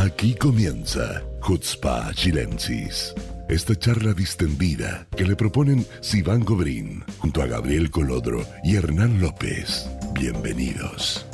[0.00, 3.12] Aquí comienza Hutzpa Chilensis.
[3.48, 9.90] Esta charla distendida que le proponen Sivan Gobrín junto a Gabriel Colodro y Hernán López.
[10.12, 11.26] Bienvenidos.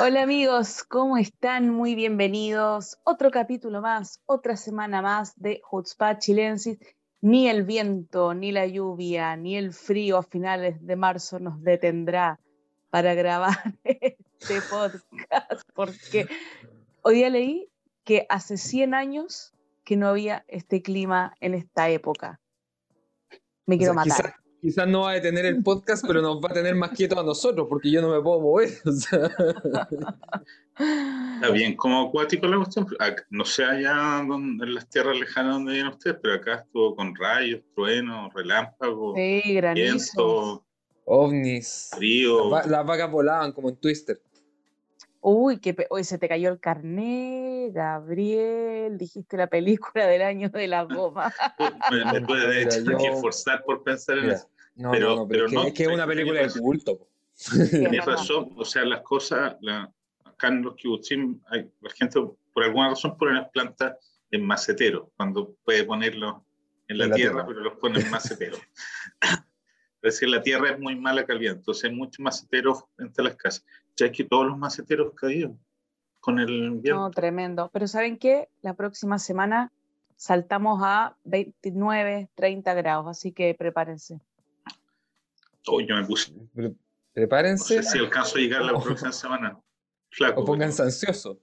[0.00, 1.68] Hola amigos, ¿cómo están?
[1.68, 2.96] Muy bienvenidos.
[3.04, 6.78] Otro capítulo más, otra semana más de Hutzpa Chilensis.
[7.20, 12.40] Ni el viento, ni la lluvia, ni el frío a finales de marzo nos detendrá
[12.88, 13.58] para grabar
[14.44, 15.04] este podcast,
[15.74, 16.28] porque
[17.02, 17.70] hoy día leí
[18.04, 19.52] que hace 100 años
[19.84, 22.40] que no había este clima en esta época.
[23.64, 24.34] Me quiero matar.
[24.60, 27.22] Quizás no va a detener el podcast, pero nos va a tener más quietos a
[27.22, 28.70] nosotros, porque yo no me puedo mover.
[31.34, 32.86] Está bien como acuático la cuestión.
[33.30, 37.14] No sé allá donde, en las tierras lejanas donde vienen ustedes, pero acá estuvo con
[37.14, 40.64] rayos, truenos, relámpagos, sí, viento,
[41.04, 42.50] ovnis, frío.
[42.50, 44.20] Las, vacas volaban como en Twister.
[45.26, 50.68] Uy, que hoy se te cayó el carnet, Gabriel, dijiste la película del año de
[50.68, 51.32] la goma.
[51.90, 54.50] me, me puede que esforzar por pensar en eso.
[54.74, 57.08] No, pero, no, pero, es, que, es, una película de culto.
[57.70, 59.90] Tienes razón, o sea, las cosas, la,
[60.24, 62.20] acá en los kibutzim, la gente
[62.52, 63.96] por alguna razón pone las plantas
[64.30, 66.42] en maceteros, cuando puede ponerlos
[66.86, 68.60] en la, tierra, pero los pone en maceteros.
[69.22, 69.40] es
[70.02, 73.64] decir, la tierra es muy mala calidad, entonces hay muchos maceteros entre las casas.
[73.96, 75.52] Ya es que todos los maceteros caídos
[76.20, 77.02] con el invierno.
[77.02, 77.70] No, tremendo.
[77.72, 78.48] Pero ¿saben qué?
[78.62, 79.72] La próxima semana
[80.16, 84.20] saltamos a 29, 30 grados, así que prepárense.
[85.66, 86.32] Hoy yo me puse.
[87.12, 87.76] prepárense.
[87.76, 89.58] No sé si alcanzo a llegar la próxima semana.
[90.10, 91.40] Flaco, o pónganse ansioso.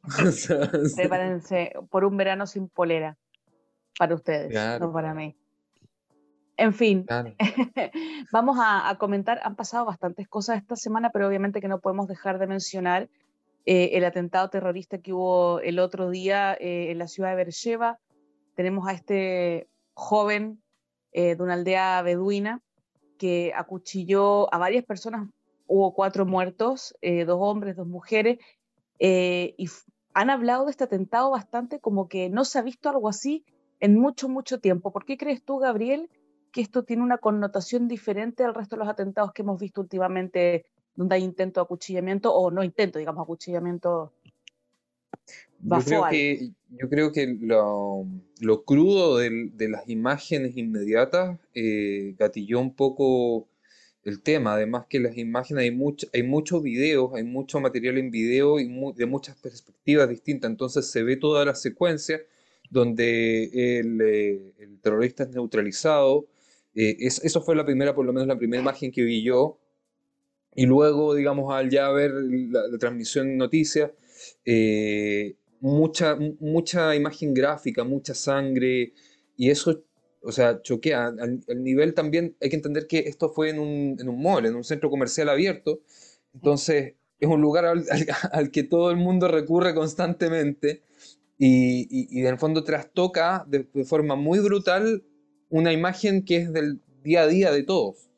[0.95, 3.17] prepárense por un verano sin polera.
[3.97, 5.35] Para ustedes, no para mí.
[6.61, 7.07] En fin,
[8.31, 12.37] vamos a, comentar, han pasado bastantes cosas esta semana, pero obviamente que no podemos dejar
[12.37, 13.09] de mencionar
[13.65, 17.97] eh, el atentado terrorista que hubo el otro día eh, en la ciudad de Beersheba.
[18.53, 20.61] Tenemos a este joven
[21.13, 22.61] eh, de una aldea beduina
[23.17, 25.29] que acuchilló a varias personas,
[25.65, 28.37] hubo cuatro muertos, dos hombres, dos mujeres,
[28.99, 29.67] y
[30.13, 33.45] han hablado de este atentado bastante como que no se ha visto algo así
[33.79, 34.91] en mucho, mucho tiempo.
[34.91, 36.09] ¿Por qué crees tú, Gabriel,
[36.51, 40.65] que esto tiene una connotación diferente al resto de los atentados que hemos visto últimamente,
[40.95, 44.13] donde hay intento de acuchillamiento, o no intento, digamos, acuchillamiento
[45.63, 48.07] yo creo, que, yo creo que lo,
[48.39, 53.47] lo crudo de, de, las imágenes inmediatas eh, gatilló un poco
[54.03, 54.53] el tema.
[54.55, 58.67] Además que las imágenes hay, mucho, hay muchos videos, hay mucho material en video y
[58.95, 60.49] de muchas perspectivas distintas.
[60.49, 62.19] Entonces se ve toda la secuencia
[62.71, 66.25] donde el, eh, el terrorista es neutralizado.
[66.75, 69.59] Eh, es, eso fue la primera, por lo menos la primera imagen que vi yo.
[70.55, 73.91] Y luego, digamos, al ya ver la, transmisión en noticias,
[74.45, 78.93] eh, mucha, mucha imagen gráfica, mucha sangre,
[79.37, 79.83] y eso,
[80.21, 81.07] o sea, choquea.
[81.07, 84.55] Al, nivel también hay que entender que esto fue en un, en un mall, en
[84.55, 85.81] un centro comercial abierto,
[86.33, 87.85] entonces es un lugar al,
[88.51, 90.81] que todo el mundo recurre constantemente
[91.37, 95.03] y, en el fondo trastoca de forma muy brutal
[95.51, 98.09] una imagen que es del día a día de todos.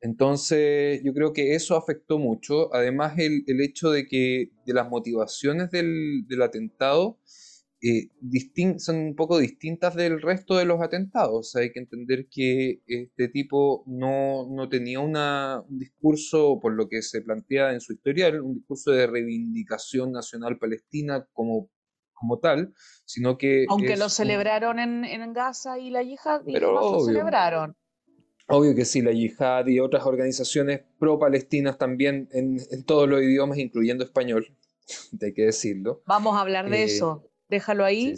[0.00, 2.74] Entonces, yo creo que eso afectó mucho.
[2.74, 7.18] Además, el, el hecho de que de las motivaciones del, del atentado
[7.82, 8.08] eh,
[8.78, 11.54] son un poco distintas del resto de los atentados.
[11.56, 17.22] hay que entender que este tipo no, no tenía un discurso, por lo que se
[17.22, 21.70] plantea en su historial, un discurso de reivindicación nacional palestina como,
[22.26, 23.66] como tal, sino que...
[23.68, 27.76] Aunque lo celebraron en, en Gaza y la yihad, pero lo celebraron.
[28.48, 34.02] Obvio que sí, la yihad y otras organizaciones pro-palestinas también en, todos los idiomas, incluyendo
[34.04, 34.56] español,
[35.22, 36.02] hay que decirlo.
[36.06, 38.14] Vamos a hablar de eh, eso, déjalo ahí,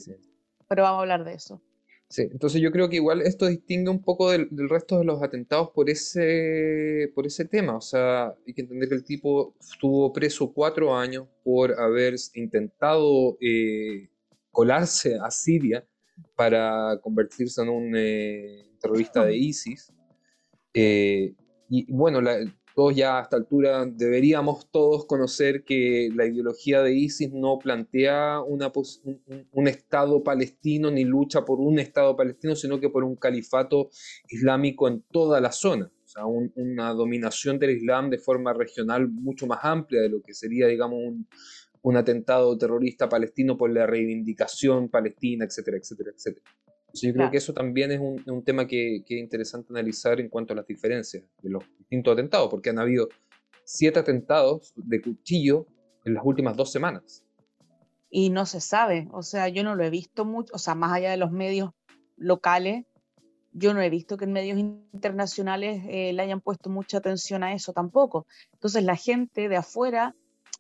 [0.69, 1.63] pero vamos a hablar de eso.
[2.11, 5.71] Sí, entonces yo creo que igual esto distingue un poco del, resto de los atentados
[5.71, 7.77] por ese, por ese tema.
[7.77, 13.37] O sea, hay que entender que el tipo estuvo preso cuatro años por haber intentado
[13.43, 14.09] eh,
[14.51, 15.87] colarse a Siria
[16.35, 19.93] para convertirse en un eh, terrorista de ISIS.
[20.73, 21.35] Eh,
[21.69, 22.23] y bueno,
[22.79, 28.41] todos ya a esta altura deberíamos todos conocer que la ideología de ISIS no plantea
[28.41, 33.91] un, Estado palestino ni lucha por un Estado palestino, sino que por un califato
[34.29, 35.91] islámico en toda la zona.
[36.05, 40.33] O sea, una dominación del Islam de forma regional mucho más amplia de lo que
[40.33, 41.27] sería, digamos, un,
[41.83, 46.47] un atentado terrorista palestino por la reivindicación palestina, etcétera, etcétera, etcétera
[46.95, 50.29] yo creo que eso también es un, un tema que, que, es interesante analizar en
[50.29, 53.09] cuanto a las diferencias de los distintos atentados, porque han habido
[53.65, 55.67] siete atentados de cuchillo
[56.05, 57.25] en las últimas dos semanas.
[58.11, 60.93] Y no se sabe, o sea, yo no lo he visto mucho, o sea, más
[60.93, 61.73] allá de los medios
[62.17, 62.87] locales,
[63.53, 67.53] yo no he visto que en medios internacionales eh, le hayan puesto mucha atención a
[67.53, 68.27] eso tampoco.
[68.53, 70.15] Entonces la gente de afuera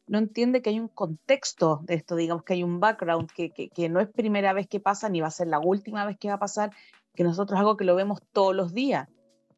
[0.08, 3.88] no entiende que hay un contexto de esto, digamos que hay un background, que, que,
[3.88, 6.34] no es primera vez que pasa ni va a ser la última vez que va
[6.34, 6.70] a pasar,
[7.14, 9.08] que nosotros es algo que lo vemos todos los días.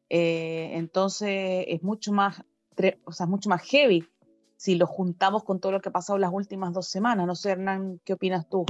[0.09, 2.43] Eh, entonces es mucho más,
[3.05, 4.05] o sea, mucho más heavy
[4.57, 7.25] si lo juntamos con todo lo que ha pasado las últimas dos semanas.
[7.25, 8.65] No sé, Hernán, ¿qué opinas tú?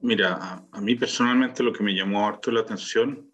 [0.00, 3.30] Mira, a, mí personalmente lo que me llamó harto la atención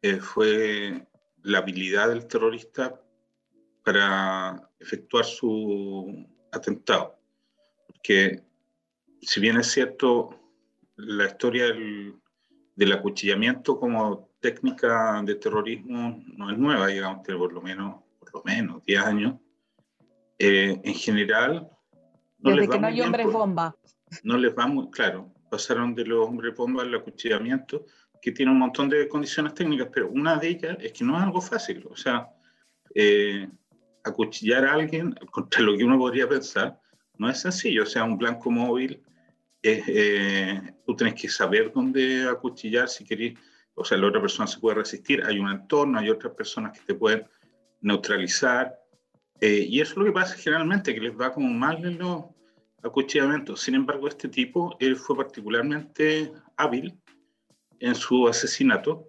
[0.00, 1.06] eh, fue
[1.42, 3.00] la habilidad del terrorista
[3.84, 7.18] para efectuar su atentado.
[7.86, 8.42] Porque
[9.20, 10.38] si bien es cierto,
[10.96, 17.62] la historia del, acuchillamiento como técnica de terrorismo no es nueva, digamos, que por lo
[17.62, 19.34] menos, por lo menos 10 años.
[20.38, 21.70] Eh, en general,
[22.38, 23.76] no Desde les va que no hay hombres bomba.
[24.24, 27.86] No les va muy, claro, pasaron de los hombres bomba al acuchillamiento,
[28.20, 31.22] que tiene un montón de condiciones técnicas, pero una de ellas es que no es
[31.22, 31.86] algo fácil.
[31.88, 32.28] O sea,
[32.94, 33.48] eh,
[34.04, 36.80] acuchillar a alguien, contra lo que uno podría pensar,
[37.18, 37.84] no es sencillo.
[37.84, 39.02] O sea, un blanco móvil,
[39.62, 43.38] eh, tú tienes que saber dónde acuchillar si querés.
[43.74, 46.84] O sea, la otra persona se puede resistir, hay un entorno, hay otras personas que
[46.84, 47.26] te pueden
[47.80, 48.78] neutralizar.
[49.40, 52.24] Eh, y eso es lo que pasa generalmente, que les va como mal en los
[52.82, 53.60] acuchillamientos.
[53.60, 56.98] Sin embargo, este tipo, él fue particularmente hábil
[57.80, 59.08] en su asesinato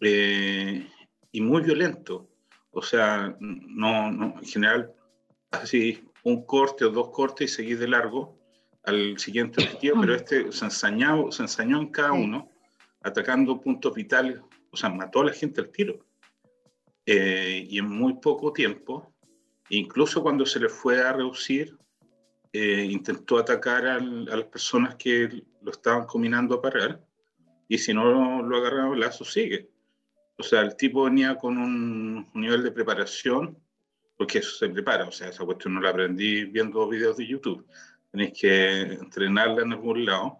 [0.00, 0.86] eh,
[1.30, 2.28] y muy violento.
[2.72, 4.92] O sea, no, no, en general,
[5.50, 8.38] así un corte o dos cortes y seguir de largo
[8.84, 12.50] al siguiente objetivo, pero este se ensañó, se ensañó en cada uno,
[13.02, 14.40] atacando puntos vitales,
[14.70, 16.04] o sea, mató a la gente al tiro.
[17.04, 19.12] Eh, y en muy poco tiempo,
[19.68, 21.76] incluso cuando se le fue a reducir,
[22.52, 27.00] eh, intentó atacar a las personas que lo estaban combinando a parar,
[27.68, 29.71] y si no lo agarraba, el lazo sigue.
[30.36, 33.56] O sea, el tipo venía con un, nivel de preparación,
[34.16, 37.66] porque eso se prepara, o sea, esa cuestión no la aprendí viendo videos de YouTube.
[38.10, 40.38] Tenéis que entrenarla en algún lado.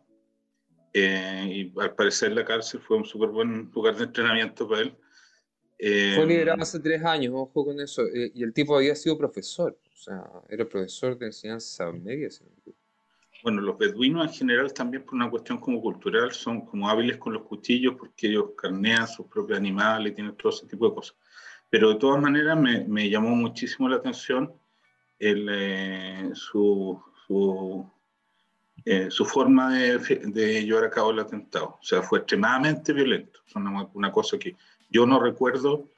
[0.95, 4.97] Eh, y al parecer la cárcel fue un súper buen lugar de entrenamiento para él.
[5.79, 8.03] Eh, fue liderado hace tres años, ojo con eso.
[8.07, 12.29] Eh, y el tipo había sido profesor, o sea, era profesor de enseñanza media.
[13.43, 17.33] Bueno, los beduinos en general también por una cuestión como cultural son como hábiles con
[17.33, 21.17] los cuchillos porque ellos carnean sus propios animales y tienen todo ese tipo de cosas.
[21.69, 24.53] Pero de todas maneras me, llamó muchísimo la atención
[25.19, 27.03] eh, eh, su,
[29.25, 31.79] forma de, llevar a cabo el atentado.
[31.81, 33.41] O sea, fue extremadamente violento.
[33.45, 34.55] Es una, una cosa que
[34.89, 35.89] yo no recuerdo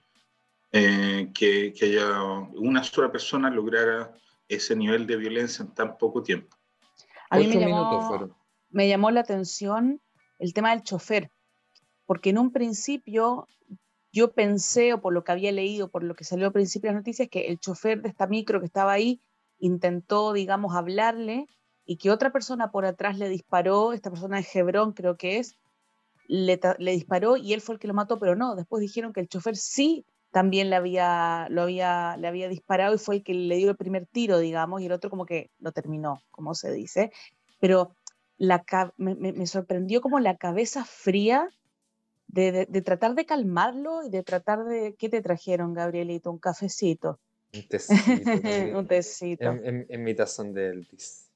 [0.73, 2.23] eh, que, que haya
[2.55, 4.15] una sola persona lograra
[4.49, 6.57] ese nivel de violencia en tan poco tiempo.
[7.35, 7.47] A mí
[8.71, 10.01] me llamó, la atención
[10.39, 11.31] el tema del chofer,
[12.07, 13.47] porque en un principio
[14.13, 16.95] yo pensé, o por lo que había leído, por lo que salió al principio de
[16.95, 19.21] las noticias, que el chofer de esta micro que estaba ahí
[19.59, 21.47] intentó, digamos, hablarle
[21.85, 25.57] y que otra persona por atrás le disparó, esta persona de Hebrón creo que es,
[26.27, 29.29] le, disparó y él fue el que lo mató, pero no, después dijeron que el
[29.29, 33.55] chofer sí también le había, lo había, le había disparado y fue el que le
[33.55, 37.13] dio el primer tiro, digamos, y el otro como que lo terminó, como se dice.
[37.61, 37.95] Pero
[38.37, 38.65] la,
[38.97, 41.49] me, sorprendió como la cabeza fría
[42.27, 44.97] de, tratar de calmarlo y de tratar de...
[44.99, 46.33] ¿Qué te trajeron, Gabrielito?
[46.33, 47.21] ¿Un cafecito?
[47.55, 47.95] Un tecito.
[48.77, 49.45] un tecito.
[49.45, 51.31] En, mi tazón de Elvis.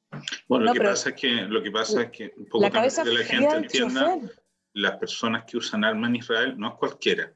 [0.49, 3.05] Bueno, lo, que pasa es que, lo que pasa es que un poco la cabeza
[3.05, 4.19] que la gente entienda,
[4.73, 7.33] las personas que usan armas en Israel no es cualquiera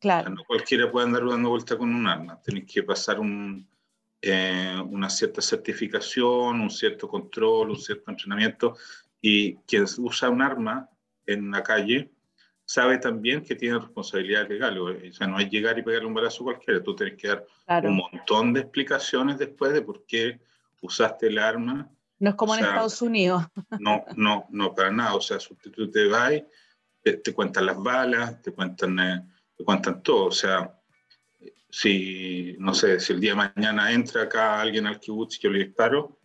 [0.00, 0.30] Claro.
[0.30, 2.40] no cualquiera puede andar dando vuelta con un arma.
[2.40, 3.66] Tenéis que pasar un,
[4.22, 8.76] eh, una cierta certificación, un cierto control, un cierto entrenamiento.
[9.20, 10.88] Y quien usa un arma
[11.26, 12.10] en la calle
[12.64, 15.10] sabe también que tiene responsabilidades legales.
[15.10, 16.82] O sea, no es llegar y pegarle un balazo cualquiera.
[16.82, 20.40] Tú tienes que dar un montón de explicaciones después de por qué
[20.80, 21.90] usaste el arma.
[22.20, 23.44] No es como en Estados Unidos.
[23.80, 25.14] No, no, no, para nada.
[25.14, 26.34] O sea, tú te vas,
[27.02, 28.98] te, te cuentan las balas, te cuentan...
[29.00, 30.26] Eh, cuentan todo.
[30.26, 30.74] O sea,
[31.70, 35.50] si, no sé, si el día de mañana entra acá alguien al kibutz y yo
[35.50, 36.18] le disparo,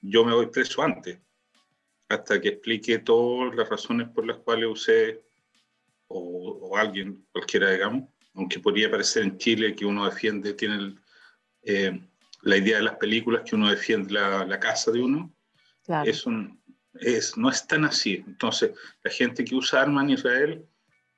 [0.00, 1.18] yo me voy preso antes,
[2.08, 5.22] hasta que explique todas las razones por las cuales usé,
[6.08, 10.96] o, alguien, cualquiera, digamos, aunque podría parecer en Chile que uno defiende, tiene
[11.62, 12.00] eh,
[12.42, 15.32] la idea de las películas que uno defiende la, la casa de uno,
[15.84, 16.10] claro.
[16.10, 16.26] es
[16.94, 18.24] es, no es tan así.
[18.26, 20.66] Entonces, la gente que usa armas en Israel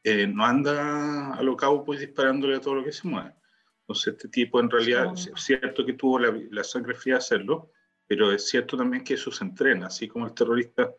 [0.04, 3.34] eh, no anda a lo cabo pues disparándole a todo lo que se mueve.
[3.82, 7.70] Entonces este tipo en realidad, es cierto que tuvo la, sangre fría de hacerlo,
[8.06, 10.92] pero es cierto también que eso se entrena, así como el terrorista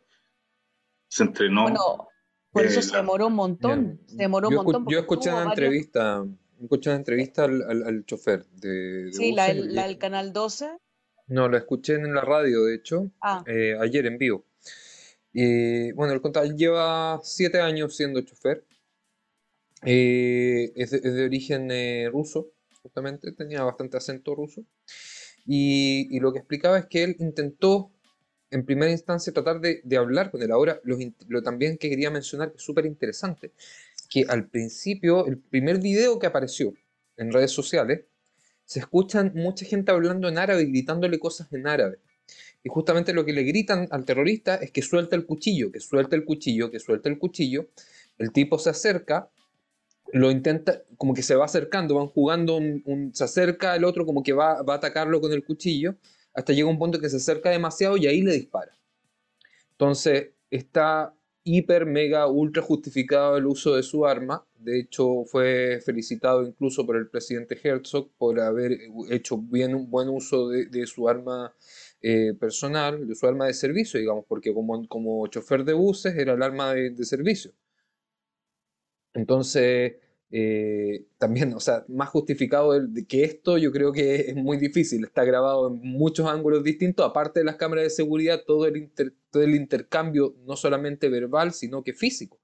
[1.07, 1.63] se entrenó.
[1.63, 2.07] Bueno,
[2.51, 4.00] por eso se demoró un montón.
[4.05, 4.86] Se demoró un montón.
[4.88, 6.25] Yo escuché una entrevista,
[6.62, 10.77] escuché una entrevista al, al, chofer de, Sí, la, del canal 12.
[11.27, 13.43] No, la escuché en la radio, de hecho, ah.
[13.48, 14.45] eh, ayer en vivo.
[15.31, 18.65] Y bueno, el contador lleva siete años siendo chofer.
[19.86, 24.63] Eh, es, de, origen eh, ruso, justamente, tenía bastante acento ruso.
[25.46, 27.92] Y, y, lo que explicaba es que él intentó
[28.54, 30.52] en primera instancia tratar de, hablar con él.
[30.52, 33.52] Ahora, lo, también que quería mencionar, que es súper interesante,
[34.10, 36.74] que al principio, el primer video que apareció
[37.18, 38.02] en redes sociales,
[38.63, 41.98] se escuchan mucha gente hablando en árabe y gritándole cosas en árabe.
[42.63, 46.16] Y justamente lo que le gritan al terrorista es que suelta el cuchillo, que suelta
[46.16, 47.70] el cuchillo, que suelta el cuchillo.
[48.20, 49.30] El tipo se acerca,
[50.13, 52.60] lo intenta, como que se va acercando, van jugando,
[53.12, 55.96] se acerca el otro como que va, va a atacarlo con el cuchillo
[56.34, 58.77] hasta llega un punto que se acerca demasiado y ahí le dispara.
[59.72, 64.46] Entonces, está hiper, mega, ultra justificado el uso de su arma.
[64.55, 68.77] De hecho, fue felicitado incluso por el presidente Herzog por haber
[69.10, 71.53] hecho bien un buen uso de, su arma
[72.01, 76.34] eh, personal, de su arma de servicio, digamos, porque como, como chofer de buses era
[76.34, 77.51] el arma de servicio.
[79.13, 79.93] Entonces,
[80.36, 82.74] eh, también, o sea, más justificado
[83.08, 87.41] que esto yo creo que es muy difícil, está grabado en muchos ángulos distintos, aparte
[87.41, 88.91] de las cámaras de seguridad, todo el,
[89.29, 92.39] todo el intercambio, no solamente verbal, sino que físico,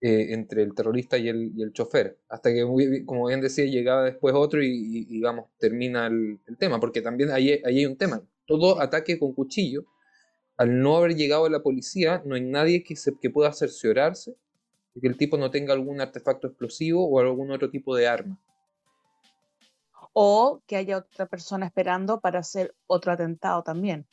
[0.00, 2.62] eh, entre el terrorista y el, y el chofer, hasta que,
[3.04, 7.78] como bien decía, llegaba después otro y, digamos, termina el, tema, porque también ahí, ahí
[7.78, 9.86] hay un tema, todo ataque con cuchillo,
[10.56, 14.36] al no haber llegado la policía, no hay nadie que, se, que pueda cerciorarse
[15.00, 18.38] que el tipo no tenga algún artefacto explosivo o algún otro tipo de arma.
[20.12, 24.06] O que haya otra persona esperando para hacer otro atentado también.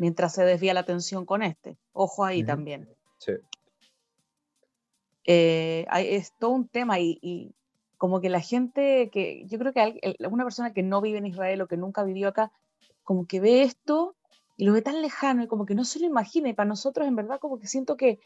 [0.00, 1.76] Mientras se desvía la atención con este.
[1.92, 2.88] Ojo ahí también.
[3.18, 3.32] Sí.
[5.24, 7.54] Eh, es todo un tema y,
[7.96, 11.62] como que la gente que, yo creo que una persona que no vive en Israel
[11.62, 12.50] o que nunca vivió acá,
[13.04, 14.16] como que ve esto
[14.56, 17.06] y lo ve tan lejano y como que no se lo imagina y para nosotros
[17.06, 18.18] en verdad como que siento que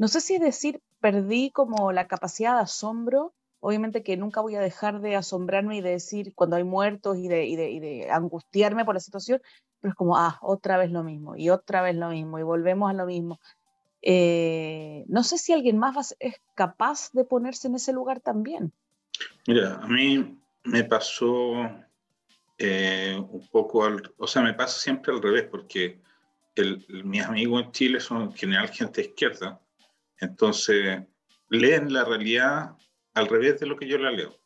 [0.00, 3.34] no sé si decir, perdí como la capacidad de asombro.
[3.60, 7.28] Obviamente que nunca voy a dejar de asombrarme y de decir cuando hay muertos y
[7.28, 9.42] de, angustiarme por la situación,
[9.78, 12.88] pero es como, ah, otra vez lo mismo, y otra vez lo mismo, y volvemos
[12.88, 13.40] a lo mismo.
[14.00, 18.72] Eh, no sé si alguien más es capaz de ponerse en ese lugar también.
[19.46, 21.68] Mira, a mí me pasó
[22.56, 26.00] eh, un poco, al, o sea, me pasa siempre al revés, porque
[27.04, 29.60] mis amigos en Chile son en general gente izquierda,
[30.20, 31.02] entonces,
[31.48, 32.76] leen la realidad
[33.14, 34.38] al revés de lo que yo la leo.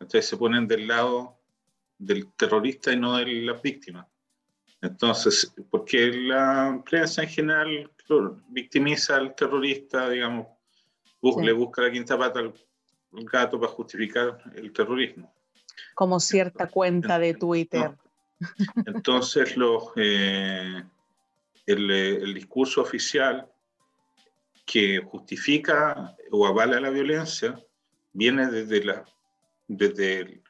[0.00, 1.38] Entonces se ponen del lado
[1.98, 4.08] del terrorista y no de la víctima.
[4.82, 7.90] Entonces, porque la prensa en general
[8.48, 10.48] victimiza al terrorista, digamos,
[11.42, 12.54] le busca la quinta pata al
[13.10, 15.32] gato para justificar el terrorismo.
[15.94, 17.96] Como cierta cuenta de Twitter.
[18.86, 20.82] Entonces, los, eh,
[21.64, 23.50] el, el, discurso oficial
[24.66, 27.58] que justifica o avala la violencia
[28.12, 29.04] viene desde, la,
[29.68, 30.42] desde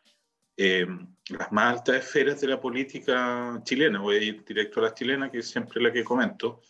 [0.56, 4.00] em, las más altas esferas de la política chilena.
[4.00, 6.62] Voy a ir directo a la chilena, que es siempre la que comento.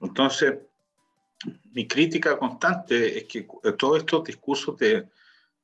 [0.00, 0.58] Entonces,
[1.72, 3.46] mi crítica constante es que
[3.78, 5.08] todos estos discursos de,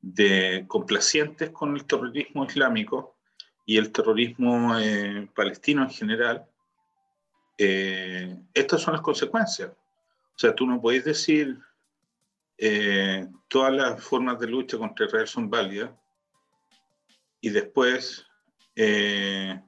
[0.01, 3.17] de complacientes con el terrorismo islámico
[3.67, 6.47] y el terrorismo eh, palestino en general,
[7.59, 9.71] eh, estas son las consecuencias.
[10.41, 11.59] O sea, tú no puedes decir
[12.57, 15.91] eh, todas las formas de lucha contra Israel son válidas
[17.43, 18.25] y después
[18.75, 19.61] eh,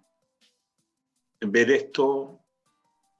[1.43, 2.41] ver esto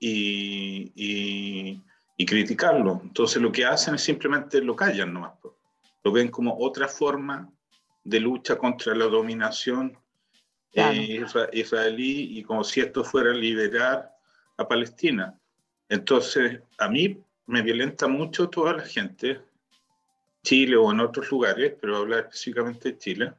[0.01, 1.79] y,
[2.27, 3.03] criticarlo.
[3.05, 5.35] Entonces lo que hacen es simplemente lo callan nomás.
[6.03, 7.53] Lo ven como otra forma
[8.03, 9.99] de lucha contra la dominación
[10.73, 14.11] eh, israelí y como si esto fuera liberar
[14.57, 15.39] a Palestina.
[15.91, 19.43] Entonces, a mí me violenta mucho toda la gente,
[20.43, 23.35] Chile o en otros lugares, pero hablar específicamente de Chile,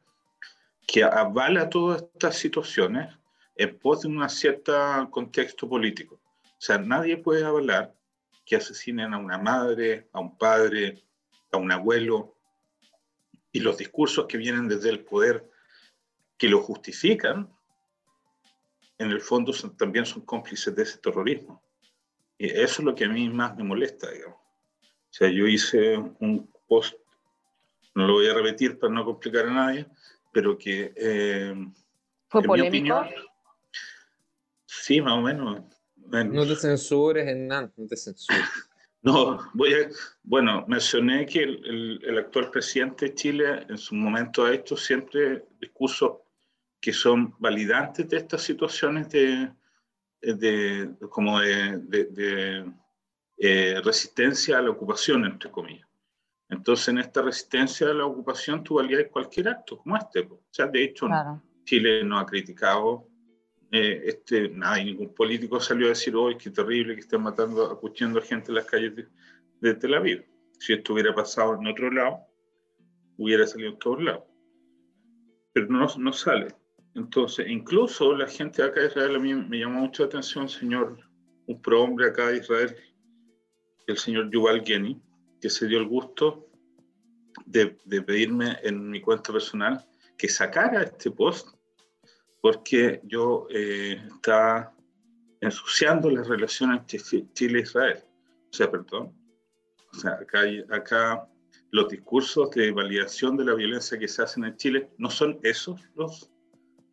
[0.86, 3.12] que avala todas estas situaciones
[3.55, 6.22] en pos de un cierto contexto político.
[6.43, 7.91] O sea, nadie puede avalar
[8.46, 11.03] que asesinen a una madre, a un padre,
[11.51, 12.36] a un abuelo,
[13.51, 15.50] y los discursos que vienen desde el poder
[16.38, 17.51] que lo justifican,
[19.00, 21.63] en el fondo también son cómplices de ese terrorismo.
[22.43, 24.35] Y eso es lo que a mí más me molesta, digamos.
[24.38, 26.93] O sea, yo hice un post,
[27.95, 29.88] no lo voy a repetir para no complicar a nadie,
[30.33, 30.91] pero que...
[30.93, 31.55] Eh,
[32.27, 33.01] ¿Fue polémico?
[34.65, 35.62] Sí, más o menos.
[35.95, 38.43] No te censures, Hernán, no te censures.
[39.03, 39.89] No, voy a,
[40.23, 45.45] bueno, mencioné que el, el, actual presidente de Chile en su momento ha hecho siempre
[45.59, 46.19] discursos
[46.79, 49.51] que son validantes de estas situaciones de,
[50.24, 52.65] de como de, de
[53.38, 55.88] eh, resistencia a la ocupación, entre comillas.
[56.50, 60.22] Entonces, en esta resistencia a la ocupación, tú valías cualquier acto como este.
[60.22, 61.08] O sea, de hecho,
[61.65, 63.08] Chile no ha criticado
[63.75, 68.22] eh, este, nada, ningún político salió a decir, hoy qué terrible que estén matando, acuchillando
[68.22, 68.94] gente en las calles
[69.60, 70.24] de, Tel Aviv.
[70.60, 72.20] Si esto hubiera pasado en otro lado,
[73.18, 74.25] hubiera salido en todos lados.
[75.53, 76.50] Pero no, no sale.
[76.95, 80.97] Entonces, incluso la gente acá de Israel, a mí me llamó mucho la atención, señor,
[81.47, 82.75] un prohombre acá de Israel,
[83.88, 85.01] el señor Yuval Geni,
[85.41, 86.47] que se dio el gusto
[87.45, 89.85] de, de pedirme en mi cuenta personal
[90.17, 91.47] que sacara este post
[92.43, 94.75] porque yo eh, estaba
[95.39, 97.00] ensuciando las relaciones entre
[97.33, 98.03] Chile e Israel.
[98.51, 99.15] O sea, perdón.
[99.93, 101.29] O sea, acá, acá
[101.71, 105.79] los discursos de validación de la violencia que se hacen en Chile no son esos
[105.95, 106.33] los,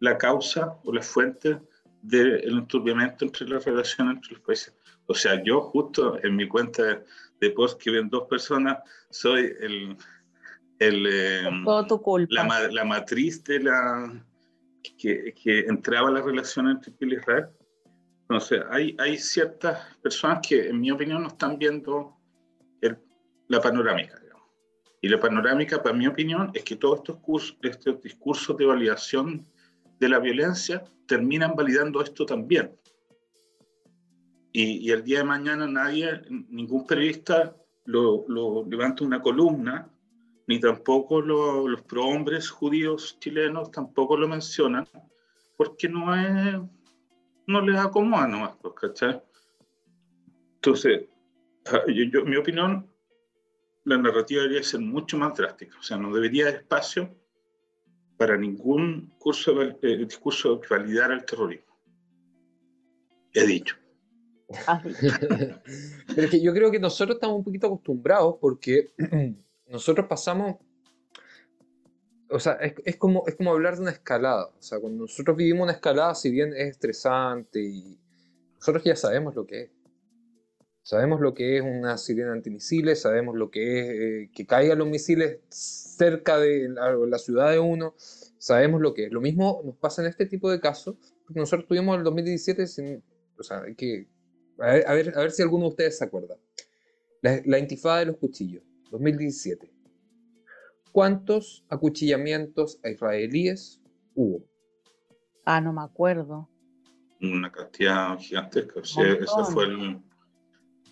[0.01, 1.61] la causa o la fuente
[2.03, 4.75] del enturbiamiento entre las relaciones entre los países.
[5.07, 7.03] O sea, yo justo en mi cuenta
[7.41, 8.79] de, post que ven dos personas,
[9.11, 9.97] soy el...
[10.79, 11.51] el eh,
[11.89, 12.47] tu culpa.
[12.47, 14.25] La, la matriz de la,
[14.99, 17.47] que, que entraba la relación entre Chile y Israel.
[18.23, 22.17] Entonces, hay, hay ciertas personas que, en mi opinión, no están viendo
[22.81, 22.97] el,
[23.49, 24.19] la panorámica.
[24.21, 24.47] Digamos.
[25.01, 29.47] Y la panorámica, para mi opinión, es que todos estos, cursos, estos discursos de validación
[30.01, 32.77] de la violencia terminan validando esto también.
[34.53, 37.55] Y, y el día de mañana nadie, ningún periodista
[37.85, 39.89] lo, lo levanta una columna
[40.51, 44.85] ni tampoco los prohombres judíos chilenos tampoco lo mencionan,
[45.57, 46.61] porque no es,
[47.47, 49.23] no les acomoda nomás, pues, ¿cachai?
[50.57, 51.09] Entonces,
[51.67, 52.93] ah, yo, mi opinión,
[53.85, 57.15] la narrativa debería ser mucho más drástica, o sea, no debería haber espacio
[58.21, 61.75] para ningún curso de, eh, discurso de validar el terrorismo.
[63.33, 63.77] He dicho.
[65.01, 68.91] Pero es que yo creo que nosotros estamos un poquito acostumbrados porque
[69.67, 70.57] nosotros pasamos,
[72.29, 74.49] o sea, es, como, es como hablar de una escalada.
[74.49, 77.99] O sea, cuando nosotros vivimos una escalada, si bien es estresante, y
[78.57, 79.71] nosotros ya sabemos lo que es.
[80.91, 84.89] Sabemos lo que es una sirena antimisiles, sabemos lo que es eh, que caigan los
[84.89, 87.95] misiles cerca de la, ciudad de uno,
[88.39, 89.13] sabemos lo que es.
[89.13, 93.05] Lo mismo nos pasa en este tipo de casos, porque nosotros tuvimos el 2017, sin,
[93.39, 94.09] o sea, hay que,
[94.59, 96.35] a ver, a ver, si alguno de ustedes se acuerda.
[97.23, 98.65] La, la intifada de los cuchillos.
[98.91, 99.73] 2017.
[100.91, 103.81] ¿Cuántos acuchillamientos a israelíes
[104.17, 104.45] hubo?
[105.45, 106.49] Ah, no me acuerdo.
[107.23, 108.81] Una cantidad gigantesca.
[108.81, 110.10] ese fue el.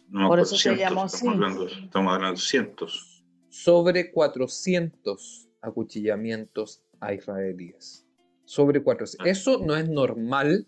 [0.09, 3.25] No Por eso se llamó estamos hablando, estamos hablando de cientos.
[3.51, 8.07] Sobre 400 acuchillamientos a israelíes.
[8.45, 9.27] Sobre 400.
[9.27, 9.31] Ah.
[9.31, 10.67] Eso no es normal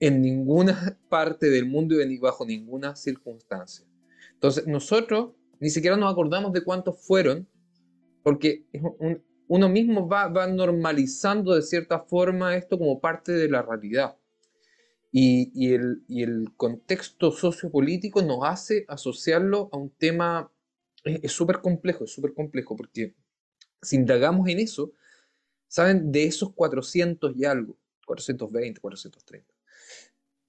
[0.00, 3.86] en ninguna parte del mundo y bajo ninguna circunstancia.
[4.34, 7.48] Entonces, nosotros ni siquiera nos acordamos de cuántos fueron,
[8.22, 8.64] porque
[9.48, 14.16] uno mismo va, va, normalizando de cierta forma esto como parte de la realidad.
[15.10, 20.50] Y, el, y el, contexto sociopolítico nos hace asociarlo a un tema,
[21.02, 23.14] es súper complejo, es súper complejo, porque
[23.80, 24.92] si indagamos en eso,
[25.66, 26.12] ¿saben?
[26.12, 29.54] De esos 400 y algo, 420, 430,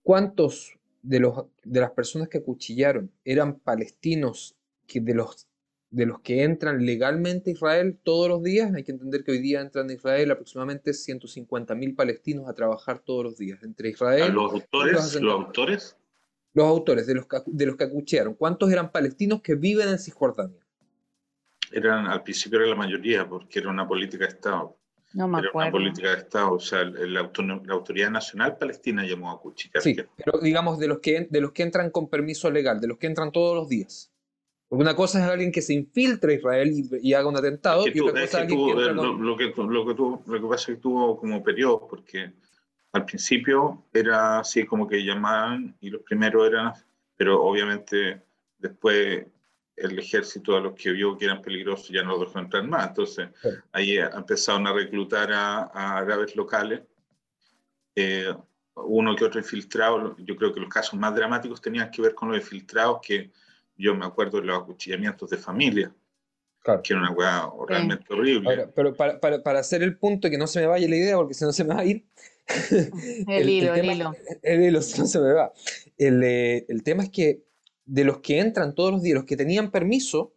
[0.03, 5.47] ¿cuántos de, los, de las personas que acuchillaron eran palestinos que de los,
[5.91, 9.39] de los que entran legalmente a Israel todos los días, hay que entender que hoy
[9.39, 14.33] día entran a Israel aproximadamente 150.000 palestinos a trabajar todos los días entre Israel.
[14.33, 15.15] ¿Los autores?
[15.15, 15.97] ¿Los, autores?
[16.53, 18.35] Los autores de los, que, de los que acuchearon.
[18.35, 20.59] ¿Cuántos eran palestinos que viven en Cisjordania?
[21.71, 24.75] Eran, al principio era la mayoría, porque era una política de Estado.
[25.13, 27.31] No me Era una política de Estado, o sea, la,
[27.69, 29.81] Autoridad Nacional Palestina llamó a cuchillar.
[29.81, 32.99] Sí, pero digamos de los, que, de los que entran con permiso legal, de los
[32.99, 34.11] que entran todos los días.
[34.69, 37.99] Porque una cosa es alguien que se infiltra a Israel y, haga un atentado, y
[37.99, 40.71] otra cosa es alguien que entra lo, lo, que, lo, que tuvo, lo que pasa
[40.71, 42.31] es que tuvo como periodos, porque
[42.91, 46.73] al principio era así como que llamaban y los primeros eran,
[47.17, 48.21] pero obviamente
[48.59, 49.25] después
[49.75, 52.89] el ejército a los que vio que eran peligrosos ya no los dejó entrar más.
[52.89, 53.29] Entonces
[53.71, 56.81] ahí empezaron a reclutar a, a árabes locales.
[57.95, 58.33] Eh,
[58.75, 62.29] uno que otro infiltrado, yo creo que los casos más dramáticos tenían que ver con
[62.29, 63.31] los infiltrados que
[63.79, 65.93] yo me acuerdo de los acuchillamientos de familia.
[66.83, 68.67] que era una hueá realmente horrible.
[68.75, 71.33] pero para, para, para, hacer el punto, que no se me vaya la idea, porque
[71.33, 72.05] si no se me va a ir.
[73.27, 74.15] el, hilo, el, hilo.
[74.41, 75.53] El hilo, si no se me va.
[75.97, 77.43] El, eh, el tema es que
[77.85, 80.33] de los que entran todos los días, los que tenían permiso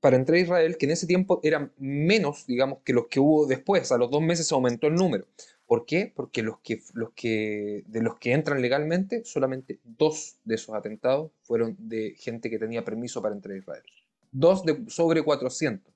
[0.00, 3.46] para entrar a Israel, que en ese tiempo eran menos, digamos, que los que hubo
[3.46, 5.26] después, a los dos meses aumentó el número.
[5.66, 6.12] ¿Por qué?
[6.14, 11.32] Porque los que, los que, de los que entran legalmente, solamente dos de esos atentados
[11.42, 13.82] fueron de gente que tenía permiso para entrar a Israel.
[14.30, 15.92] Dos de sobre 400.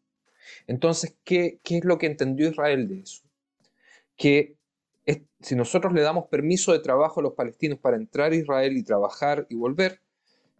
[0.66, 3.22] Entonces, ¿qué, qué es lo que entendió Israel de eso?
[4.16, 4.58] Que
[5.40, 8.82] si nosotros le damos permiso de trabajo a los palestinos para entrar a Israel y
[8.82, 10.00] trabajar y volver,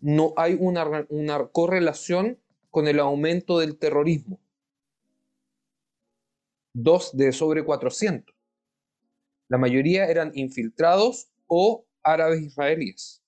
[0.01, 2.39] no hay una, una correlación
[2.71, 4.39] con el aumento del terrorismo.
[6.73, 8.38] Dos de sobre 400.
[9.49, 13.23] La mayoría eran infiltrados o árabes israelíes.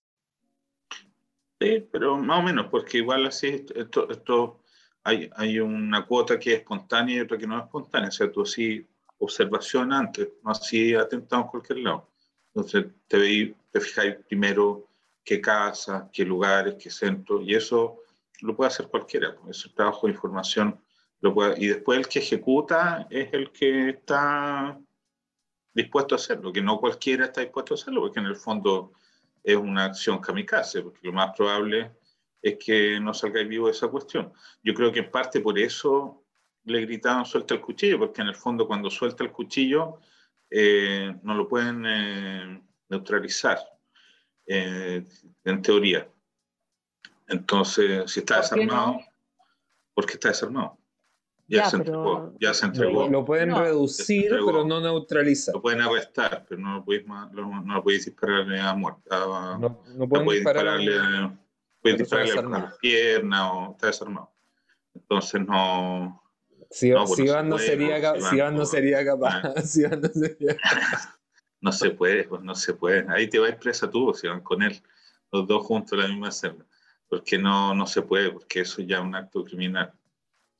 [1.61, 4.61] Sí, pero más o menos, porque igual así, esto, esto
[5.05, 8.09] hay, hay una cuota que es espontánea y otra que no es espontánea.
[8.09, 8.87] O sea, tú sí
[9.19, 12.09] observación antes, no así atentado en cualquier lado.
[12.55, 14.89] Entonces te, veí, te fijáis primero
[15.23, 17.99] qué casa, qué lugares, qué centros, y eso
[18.41, 19.37] lo puede hacer cualquiera.
[19.37, 20.81] Pues, ese trabajo de información
[21.21, 24.79] lo puede, y después el que ejecuta es el que está
[25.73, 28.93] dispuesto a hacerlo, que no cualquiera está dispuesto a hacerlo, porque en el fondo
[29.43, 31.93] es una acción kamikaze, porque lo más probable
[32.43, 34.33] es que no salgáis vivo de esa cuestión.
[34.63, 36.25] Yo creo que en parte por eso
[36.65, 40.01] le gritaban suelta el cuchillo, porque en el fondo cuando suelta el cuchillo
[40.51, 43.59] eh, no lo pueden eh, neutralizar,
[44.47, 45.07] eh,
[45.45, 46.09] en teoría.
[47.29, 49.01] Entonces, si está desarmado,
[49.95, 50.80] ¿por qué está desarmado?
[51.51, 53.09] Ya, se entregó, ya se entregó.
[53.09, 55.53] Lo, pueden reducir, pero no neutralizar.
[55.53, 59.03] Lo pueden arrestar, pero no lo puedes, no, lo puedes dispararle a muerte.
[59.11, 60.93] no, no, pueden dispararle,
[61.83, 64.33] pueden dispararle a la pierna o está desarmado.
[64.95, 66.23] Entonces no.
[66.71, 69.43] Si, no, si Iván no sería, si Iván no sería capaz.
[69.65, 70.57] Si no sería
[71.61, 73.07] No se puede, pues no se puede.
[73.09, 74.81] Ahí te vas presa tú, si van con él,
[75.33, 76.65] los dos juntos en la misma celda.
[77.09, 79.93] Porque no, no se puede, porque eso ya es un acto criminal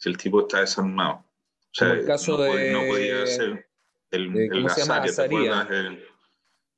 [0.01, 1.17] si el tipo está desarmado.
[1.17, 3.69] O sea, el caso no, de, no podía ser
[4.11, 4.35] el,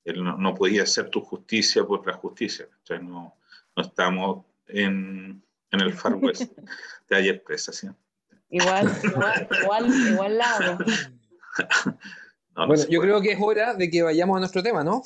[0.05, 2.67] el no, podía ser tu justicia por la justicia.
[2.71, 3.37] O sea, no,
[3.77, 6.53] no estamos en, en el Far West
[7.09, 7.89] de ayer presa, ¿sí?
[8.51, 10.79] Igual, igual, igual, igual lado.
[12.55, 15.03] bueno, yo creo que es hora de que vayamos a nuestro tema, ¿no?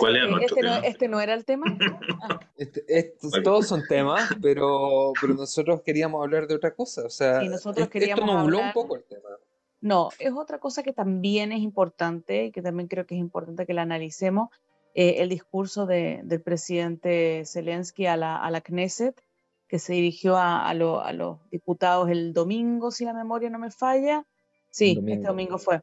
[0.00, 0.80] ¿Cuál era nuestro este, tema?
[0.80, 1.66] No, este no era el tema.
[2.56, 7.06] Este, todos son temas, pero, pero nosotros queríamos hablar de otra cosa.
[7.06, 8.66] O sea, sí, nosotros queríamos esto hablar...
[8.66, 9.30] un poco el tema.
[9.80, 13.64] No, es otra cosa que también es importante y que también creo que es importante
[13.64, 14.50] que la analicemos.
[14.94, 19.18] Eh, el discurso de, del presidente Zelensky a la, a la Knesset,
[19.66, 23.58] que se dirigió a, a, lo, a, los diputados el domingo, si la memoria no
[23.58, 24.26] me falla.
[24.68, 25.80] Sí, este domingo fue.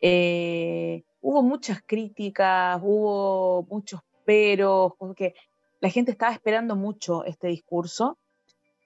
[0.00, 5.34] Eh, hubo muchas críticas, hubo muchos peros, porque
[5.80, 8.18] la gente estaba esperando mucho este discurso.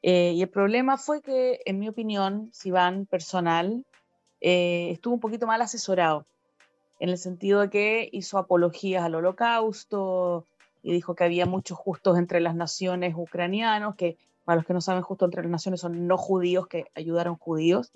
[0.03, 3.85] Eh, y el problema fue que, en mi opinión, si van personal,
[4.41, 6.27] eh, estuvo un poquito mal asesorado,
[7.01, 10.45] en el sentido de que hizo apologías al holocausto
[10.83, 14.81] y dijo que había muchos justos entre las naciones ucranianos, que para los que no
[14.81, 17.93] saben, justo entre las naciones son no judíos que ayudaron judíos.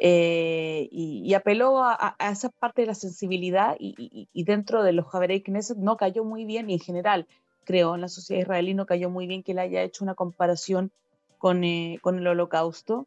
[0.00, 5.78] Eh, y, apeló a, esa parte de la sensibilidad y, dentro de los Javerei Knesset
[5.78, 7.26] no cayó muy bien y en general
[7.64, 10.90] creo en la sociedad israelí no cayó muy bien que él haya hecho una comparación
[11.38, 13.06] con, eh, con el holocausto.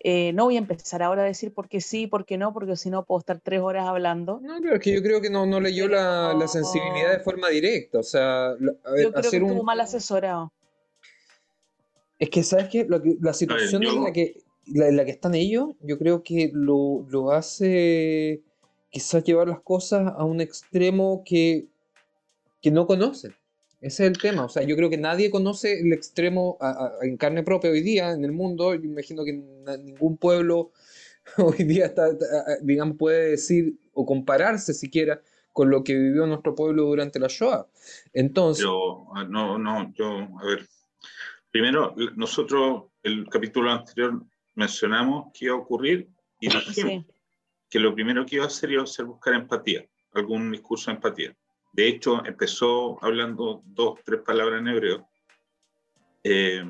[0.00, 2.76] Eh, no voy a empezar ahora a decir por qué sí, por qué no, porque
[2.76, 4.38] si no puedo estar tres horas hablando.
[4.42, 7.48] No, pero es que yo creo que no, no leyó la, la, sensibilidad de forma
[7.48, 8.00] directa.
[8.00, 8.50] O sea, a
[8.90, 10.52] ver, yo creo que estuvo mal asesorado.
[12.18, 12.86] Es que, ¿sabes qué?
[12.88, 17.32] la situación en la que la, la que están ellos, yo creo que lo, lo
[17.32, 18.42] hace
[18.90, 21.66] quizás llevar las cosas a un extremo que,
[22.62, 23.34] que no conocen.
[23.80, 24.44] Ese es el tema.
[24.44, 26.56] O sea, yo creo que nadie conoce el extremo
[27.02, 28.74] en carne propia hoy día en el mundo.
[28.74, 29.32] Yo imagino que
[29.82, 30.70] ningún pueblo
[31.38, 32.08] hoy día está,
[32.62, 35.20] digamos, puede decir o compararse siquiera
[35.52, 37.66] con lo que vivió nuestro pueblo durante la Shoah.
[38.12, 38.64] Entonces.
[38.64, 40.66] Yo, ah, no, no, yo, a ver.
[41.50, 44.22] Primero, nosotros, el capítulo anterior,
[44.54, 46.08] mencionamos que iba a ocurrir
[46.40, 47.04] y dijimos
[47.68, 50.96] que lo primero que iba a hacer iba a ser buscar empatía, algún discurso de
[50.96, 51.36] empatía.
[51.72, 55.08] De hecho, empezó hablando dos, tres palabras en hebreo.
[56.22, 56.64] Eh,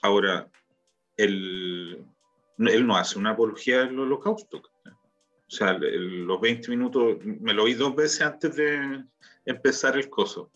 [0.00, 0.50] ahora,
[1.16, 2.02] él,
[2.58, 4.62] él no hace una apología del holocausto.
[4.86, 9.04] O sea, los 20 minutos, me lo oí dos veces antes de
[9.44, 10.50] empezar el coso.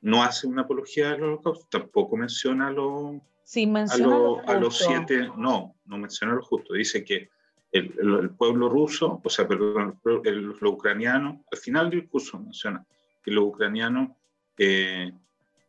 [0.00, 5.74] No hace una apología del holocausto, tampoco menciona los Sin mencionar a, los siete, no,
[5.84, 6.74] no menciona lo justo.
[6.74, 7.30] Dice que
[7.72, 12.84] el, pueblo ruso, o sea, perdón, los ucranianos, al final del discurso menciona
[13.22, 14.10] que los ucranianos
[14.58, 15.12] eh,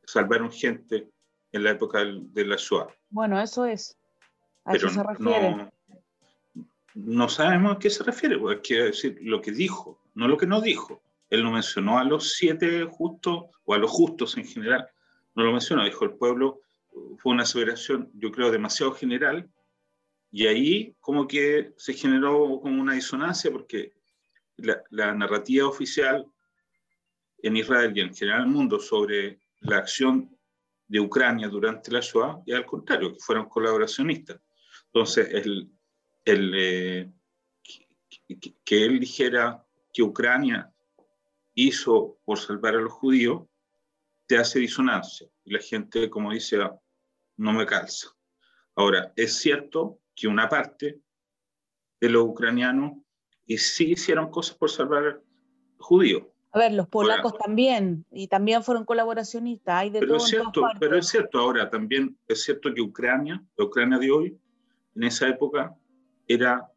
[0.04, 1.10] salvaron gente
[1.52, 2.88] en la época de la Shoah.
[3.10, 3.98] Bueno, eso es.
[4.66, 5.72] ¿A eso se refiere?
[6.96, 10.46] No, sabemos a qué se refiere, porque quiere decir lo que dijo, no lo que
[10.46, 11.02] no dijo.
[11.30, 14.88] Él no mencionó a los siete justos o a los justos en general,
[15.36, 16.62] no lo mencionó, dijo el pueblo,
[17.18, 19.50] fue una aseveración, yo creo, demasiado general,
[20.32, 23.94] y ahí como que se generó como una disonancia porque
[24.58, 26.26] la, la narrativa oficial
[27.44, 30.36] en Israel y en general en el mundo sobre la acción
[30.88, 34.40] de Ucrania durante la Shoah y al contrario, que fueron colaboracionistas.
[34.88, 35.72] Entonces, el,
[36.26, 37.12] el, eh,
[38.64, 40.72] que, él dijera que Ucrania
[41.56, 43.44] hizo por salvar a los judíos,
[44.26, 45.28] te hace disonancia.
[45.44, 46.58] Y la gente, como dice,
[47.38, 48.10] no me calza.
[48.76, 51.00] Ahora, es cierto que una parte
[52.00, 52.94] de los ucranianos
[53.46, 55.22] y sí hicieron cosas por salvar
[55.78, 56.24] judíos,
[56.56, 60.96] a ver, los polacos también, y también fueron colaboracionistas, hay de pero Es cierto, pero
[61.00, 64.38] es cierto, ahora también es cierto que Ucrania, la Ucrania de hoy,
[64.96, 65.76] en esa época
[66.28, 66.72] era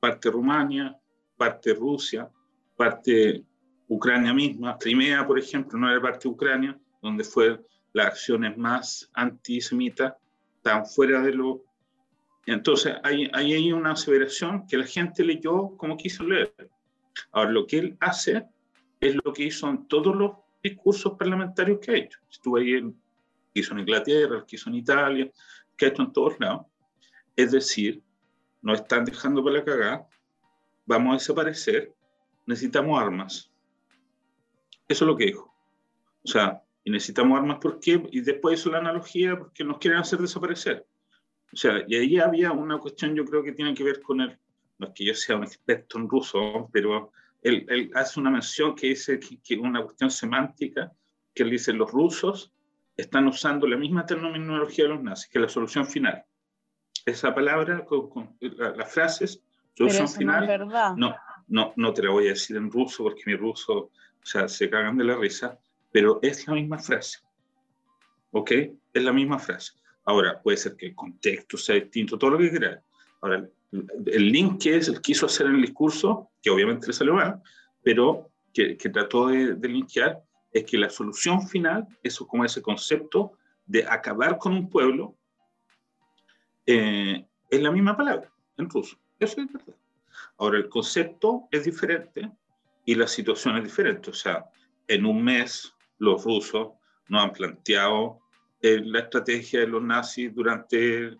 [0.00, 0.98] parte Rumania,
[1.36, 2.30] parte Rusia,
[2.76, 3.44] parte
[3.88, 4.78] Ucrania misma.
[4.78, 7.60] Crimea, por ejemplo, no era parte de Ucrania, donde fue
[7.92, 10.14] las acciones más antisemitas,
[10.62, 11.64] tan fuera de lo...
[12.46, 16.54] Entonces, hay, hay ahí una aseveración que la gente leyó como quiso leer.
[17.32, 18.46] Ahora, lo que él hace
[19.00, 22.18] es lo que hizo en todos los discursos parlamentarios que ha hecho.
[22.30, 23.00] Estuvo ahí, en,
[23.54, 25.30] hizo en Inglaterra, hizo en Italia,
[25.76, 26.66] que ha hecho en todos lados.
[27.36, 28.02] Es decir,
[28.62, 30.08] nos están dejando para la cagada,
[30.86, 31.94] vamos a desaparecer,
[32.46, 33.50] necesitamos armas.
[34.88, 35.54] Eso es lo que dijo.
[36.24, 40.18] O sea, y necesitamos armas porque, y después hizo la analogía porque nos quieren hacer
[40.18, 40.86] desaparecer.
[41.52, 44.38] O sea, y ahí había una cuestión, yo creo que tiene que ver con el,
[44.78, 47.12] no es que yo sea un experto en ruso, pero
[47.42, 50.92] él, hace una mención que dice que, una cuestión semántica,
[51.34, 52.52] que él dice los rusos
[52.96, 56.24] están usando la misma terminología de los nazis, que la solución final.
[57.04, 59.42] Esa palabra, con, las frases,
[59.74, 61.16] solución final, no, es no,
[61.48, 63.90] no, no te la voy a decir en ruso porque mi ruso, o
[64.22, 65.58] sea, se cagan de la risa,
[65.92, 67.18] pero es la misma frase.
[68.32, 68.50] ¿Ok?
[68.92, 69.72] Es la misma frase.
[70.04, 72.82] Ahora, puede ser que el contexto sea distinto, todo lo que quieras.
[73.20, 77.14] Ahora, el link que es, el quiso hacer en el discurso, que obviamente le salió
[77.14, 77.40] mal,
[77.82, 80.22] pero que, que trató de, de, linkear,
[80.52, 83.32] es que la solución final, eso como ese concepto
[83.66, 85.16] de acabar con un pueblo,
[86.66, 88.96] eh, es la misma palabra en ruso.
[89.18, 89.76] Eso es verdad.
[90.38, 92.30] Ahora, el concepto es diferente
[92.84, 94.10] y la situación es diferente.
[94.10, 94.46] O sea,
[94.88, 96.72] en un mes los rusos
[97.08, 98.18] no han planteado
[98.60, 101.16] eh, la estrategia de los nazis durante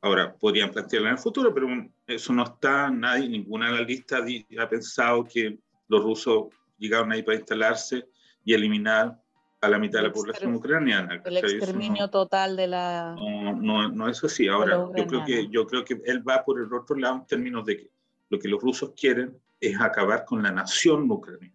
[0.00, 1.66] Ahora, podrían plantearla en el futuro, pero
[2.06, 4.22] eso no está, nadie, ninguna listas
[4.58, 6.46] ha pensado que los rusos
[6.78, 8.06] llegaron ahí para instalarse
[8.44, 9.20] y eliminar
[9.60, 11.20] a la mitad de la población ucraniana.
[11.24, 13.16] El exterminio total de la...
[13.18, 14.46] No, no, no, es así.
[14.46, 17.66] Ahora, yo creo, que, yo creo que él va por el otro lado en términos
[17.66, 17.90] de que
[18.30, 21.54] lo que los rusos quieren es acabar con la nación ucraniana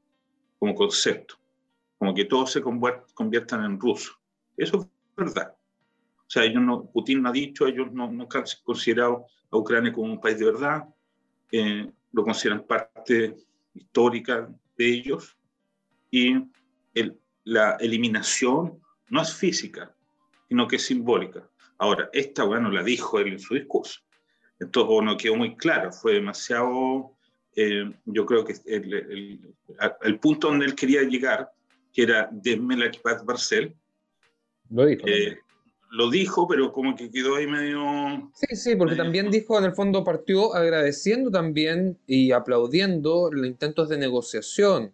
[0.59, 1.35] como concepto,
[2.03, 4.19] como que todos se conviertan en rusos.
[4.57, 5.55] Eso es verdad.
[5.55, 9.93] O sea, ellos no, Putin no ha dicho, ellos no, no han considerado a Ucrania
[9.93, 10.83] como un país de verdad,
[11.49, 13.37] eh, lo consideran parte
[13.73, 15.37] histórica de ellos
[16.11, 16.33] y
[16.93, 19.95] el, la eliminación no es física,
[20.49, 21.49] sino que es simbólica.
[21.77, 24.01] Ahora, esta, bueno, la dijo él en su discurso.
[24.59, 27.15] Entonces, no quedó muy claro, fue demasiado,
[27.55, 29.55] eh, yo creo que el, el,
[30.01, 31.49] el, punto donde él quería llegar,
[31.93, 32.91] que era denme la
[33.23, 33.75] Barcel,
[34.69, 35.07] lo dijo.
[35.07, 35.37] Eh,
[35.91, 38.31] lo dijo, pero como que quedó ahí medio...
[38.33, 43.89] Sí, sí, porque también dijo, en el fondo partió agradeciendo también y aplaudiendo los intentos
[43.89, 44.91] de negociación.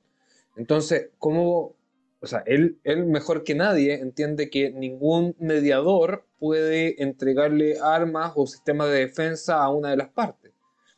[0.57, 1.77] Entonces, como,
[2.19, 8.45] o sea, él, él mejor que nadie entiende que ningún mediador puede entregarle armas o
[8.45, 10.51] sistemas de defensa a una de las partes.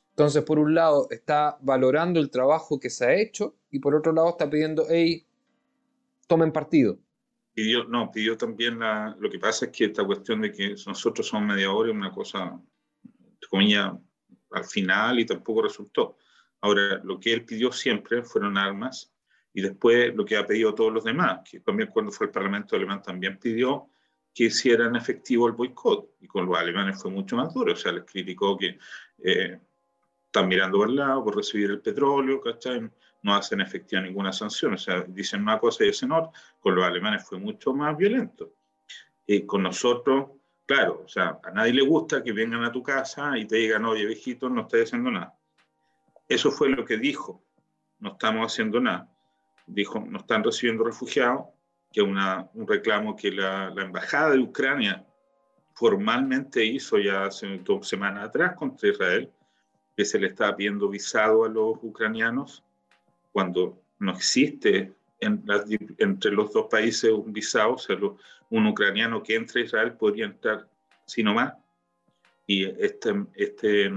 [0.10, 4.14] Entonces, por un lado, está valorando el trabajo que se ha hecho y por otro
[4.14, 5.28] lado está pidiendo, hey,
[6.32, 6.98] tomen partido
[7.54, 11.28] Pidió, no, pidió también la, lo que pasa es que esta cuestión de que nosotros
[11.28, 12.58] somos mediadores es una cosa,
[13.50, 13.92] comillas,
[14.52, 16.16] al final y tampoco resultó.
[16.62, 19.14] Ahora, lo que él pidió siempre fueron armas
[19.54, 22.78] y después lo que ha pedido todos los demás, que también cuando fue el Parlamento
[22.78, 23.90] alemán también pidió
[24.34, 27.92] que hicieran efectivo el boicot y con los alemanes fue mucho más duro, o sea,
[27.92, 28.78] les criticó que
[29.18, 29.60] eh,
[30.26, 32.90] están mirando el lado por recibir el petróleo, ¿cachai?
[33.22, 34.74] No hacen efectiva ninguna sanción.
[34.74, 36.32] O sea, dicen una cosa y dicen otra.
[36.60, 38.54] Con los alemanes fue mucho más violento.
[39.26, 43.38] Y con nosotros claro, o sea, a nadie le gusta que vengan a tu casa
[43.38, 45.38] y te digan, oye, viejito, no estás haciendo nada.
[46.30, 47.44] Eso fue lo que dijo,
[48.00, 49.12] no estamos haciendo nada.
[49.68, 51.48] Dijo, no están recibiendo refugiados,
[51.92, 55.06] que es un reclamo que la, la, Embajada de Ucrania
[55.74, 59.30] formalmente hizo ya hace dos semanas atrás contra Israel,
[59.98, 62.64] que se le estaba pidiendo visado a los ucranianos
[63.32, 67.96] cuando no existe entre los dos países un visado, o sea,
[68.50, 70.68] un ucraniano que entre a Israel podría entrar
[71.06, 71.54] sino más.
[72.48, 73.92] Y este, este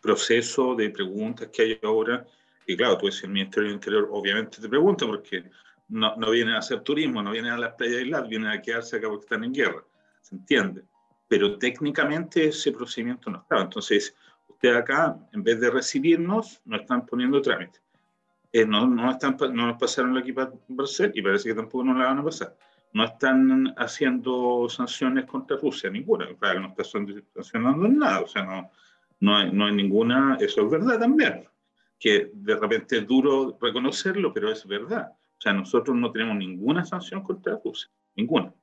[0.00, 2.26] proceso de preguntas que hay ahora,
[2.66, 5.44] y claro, tú decís, el Ministerio del Interior obviamente te pregunta porque
[5.88, 8.96] no, no vienen a hacer turismo, no vienen a las playas islas, vienen a quedarse
[8.96, 9.84] acá porque están en guerra,
[10.22, 10.84] ¿se entiende?
[11.28, 13.62] Pero técnicamente ese procedimiento no estaba.
[13.62, 14.14] Entonces,
[14.48, 17.83] ustedes acá, en vez de recibirnos, nos están poniendo trámite.
[18.56, 21.98] Eh, no, no, están, no nos pasaron la equipa Barcel y parece que tampoco nos
[21.98, 22.56] la van a pasar.
[22.92, 26.30] No están haciendo sanciones contra Rusia, ninguna.
[26.30, 28.70] Israel no está sancionando nada, o sea, no,
[29.18, 30.36] no, hay, no hay ninguna.
[30.38, 31.48] Eso es verdad también,
[31.98, 35.08] que de repente es duro reconocerlo, pero es verdad.
[35.10, 38.54] O sea, nosotros no tenemos ninguna sanción contra Rusia, ninguna.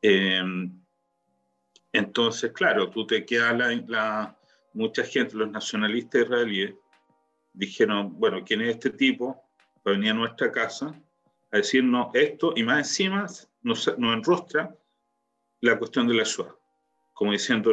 [0.00, 0.80] Em,
[1.90, 4.38] entonces, claro, tú te quedas la, la,
[4.74, 6.76] mucha gente, los nacionalistas israelíes,
[7.56, 9.42] dijeron, bueno, ¿quién es este tipo?
[9.86, 10.94] Va a venir a nuestra casa
[11.50, 13.26] a decirnos esto y más encima
[13.62, 14.76] nos, enrostra
[15.60, 16.54] la cuestión de la Shoah,
[17.12, 17.72] como diciendo,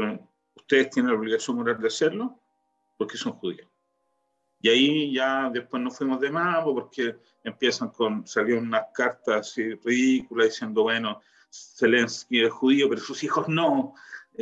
[0.56, 2.40] ustedes tienen la obligación moral de hacerlo
[2.98, 3.68] porque son judíos.
[4.62, 9.74] Y ahí ya después nos fuimos de más porque empiezan con, salieron unas cartas así
[9.76, 11.20] ridículas diciendo, bueno,
[11.52, 13.94] Zelensky es judío, pero sus hijos no.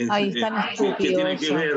[0.09, 0.97] Ahí están estúpidos.
[0.97, 1.75] ¿Qué tiene que ver,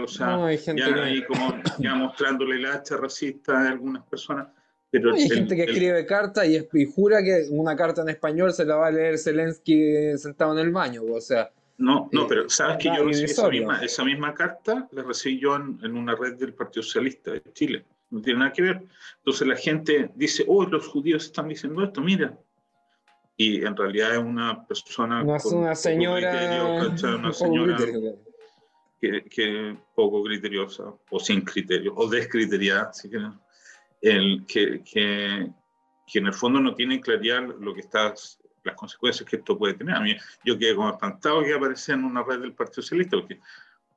[0.00, 4.48] O sea, ya ahí como ya mostrándole el hacha racista a algunas personas.
[4.90, 8.64] Pero hay gente que escribe cartas y, y, jura que una carta en español se
[8.64, 11.50] la va a leer Zelensky sentado en el baño, o sea...
[11.78, 15.40] No, no, eh, pero sabes que yo recibí esa misma, esa misma, carta, la recibí
[15.40, 17.84] yo en, en, una red del Partido Socialista de Chile.
[18.10, 18.82] No tiene nada que ver.
[19.16, 22.38] Entonces la gente dice, oh, los judíos están diciendo esto, mira,
[23.36, 27.76] y en realidad es una persona no es una señora una señora
[29.00, 33.10] que, que, poco criteriosa o sin criterio o descriteriada si
[34.00, 35.50] el que, que,
[36.06, 38.14] que, en el fondo no tiene claridad lo que está
[38.62, 42.04] las consecuencias que esto puede tener a mí yo quedé como espantado que aparecía en
[42.04, 43.40] una red del Partido Socialista porque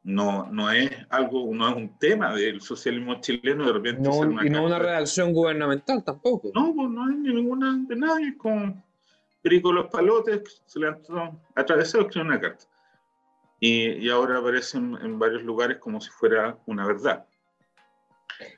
[0.04, 4.10] no, no es algo, no es un tema del socialismo chileno de repente.
[4.10, 6.50] No, y no una redacción gubernamental tampoco.
[6.56, 8.82] No, pues no hay ninguna de nadie, con
[9.42, 10.88] Perico los palotes, se le
[11.56, 12.66] atravesado, escribió una carta.
[13.60, 17.26] Y, y, ahora aparece en, varios lugares como si fuera una verdad.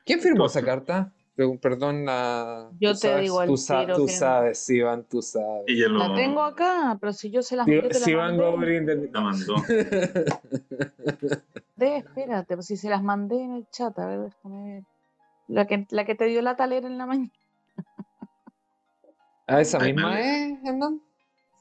[0.05, 1.13] ¿Quién firmó esa carta?
[1.61, 2.69] Perdón, la...
[2.81, 3.55] Yo te digo tú,
[3.95, 5.63] tú sabes, Iván, tú sabes.
[5.67, 9.55] La tengo acá, pero si yo se las mandé, te la Gobrin la mandó.
[11.77, 14.83] De, espérate, pues si se las mandé en el chat, a ver, déjame ver.
[15.47, 17.31] La que, la que te dio la talera en la mañana.
[19.49, 21.01] ¿Ah, esa misma es, Hernán?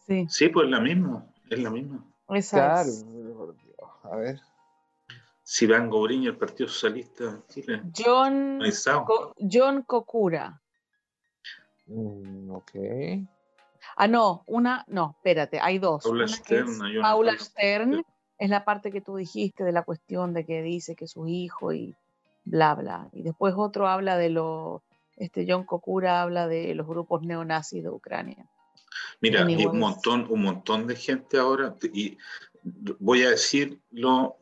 [0.06, 0.26] Sí.
[0.28, 2.04] Sí, pues la misma, es la misma.
[2.50, 2.90] claro,
[4.02, 4.40] a ver.
[5.42, 7.82] Si van Gobriño, el Partido Socialista de Chile.
[7.96, 8.60] John,
[9.50, 10.60] John Kokura.
[11.86, 12.70] Mm, ok.
[13.96, 16.04] Ah, no, una, no, espérate, hay dos.
[16.04, 16.78] Paula Stern.
[17.00, 18.04] Paula Stern
[18.38, 21.72] es la parte que tú dijiste de la cuestión de que dice que su hijo
[21.72, 21.96] y
[22.44, 23.08] bla, bla.
[23.12, 24.82] Y después otro habla de lo
[25.18, 28.48] este John Kokura habla de los grupos neonazis de Ucrania.
[29.20, 32.16] Mira, hay un montón, un montón de gente ahora, y
[32.98, 34.38] voy a decirlo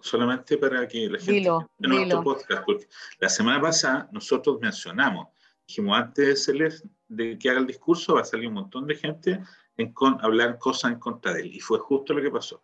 [0.00, 2.86] solamente para que la gente dilo, nuestro podcast, porque
[3.18, 5.28] la semana pasada nosotros mencionamos,
[5.66, 6.74] dijimos antes de,
[7.08, 9.40] de que haga el discurso va a salir un montón de gente
[9.76, 12.62] en con, hablar cosas en contra de él, y fue justo lo que pasó.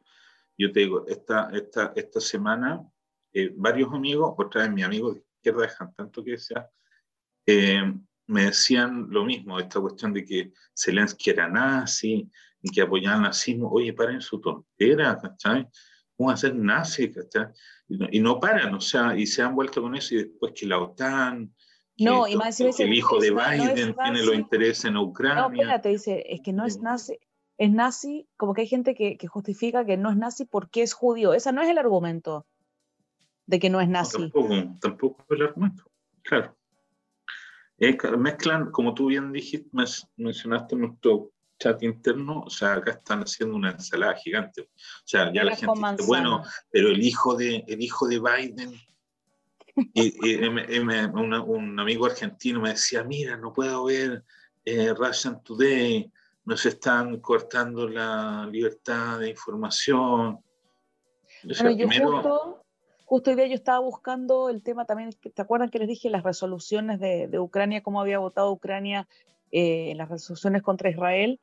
[0.57, 2.83] Yo te digo, esta, esta, esta semana
[3.33, 6.68] eh, varios amigos, otra vez mi amigo de izquierda dejan tanto que sea
[7.46, 7.92] eh,
[8.26, 12.31] me decían lo mismo, esta cuestión de que Zelensky era nazi
[12.62, 13.70] y que apoyaba el nazismo.
[13.70, 15.68] Oye, paren su tontera, ¿cachai?
[16.16, 17.46] ¿Cómo a ser nazi, ¿cachai?
[17.88, 20.78] Y no, paran, o sea, y se han vuelto con eso y después que la
[20.78, 21.53] OTAN,
[21.99, 25.43] no, y más que el hijo de Biden tiene los intereses en Ucrania.
[25.43, 27.18] No, espérate, dice, es que no es nazi,
[27.59, 30.95] es nazi, como que hay gente que, que, justifica que no es nazi porque es
[30.95, 31.34] judío.
[31.34, 32.47] Ese no es el argumento
[33.47, 34.16] de que no es nazi.
[34.18, 34.49] tampoco,
[34.80, 35.84] tampoco es el argumento,
[36.22, 36.57] claro
[38.18, 39.68] mezclan, como tú bien dijiste,
[40.16, 44.62] mencionaste en nuestro chat interno, o sea, acá están haciendo una ensalada gigante.
[44.62, 44.68] O
[45.05, 48.72] sea, ya la gente dice, bueno, pero el hijo de, el hijo de Biden,
[49.95, 54.24] y, un amigo argentino me decía, mira, no puedo ver
[54.64, 56.11] eh, Russian Today,
[56.45, 60.41] nos están cortando la libertad de información.
[61.43, 62.62] justo,
[63.13, 66.23] justo hoy día yo estaba buscando el tema también, ¿te acuerdan que les dije las
[66.23, 69.07] resoluciones de, Ucrania, cómo había votado Ucrania
[69.51, 71.39] eh, en las resoluciones contra Israel?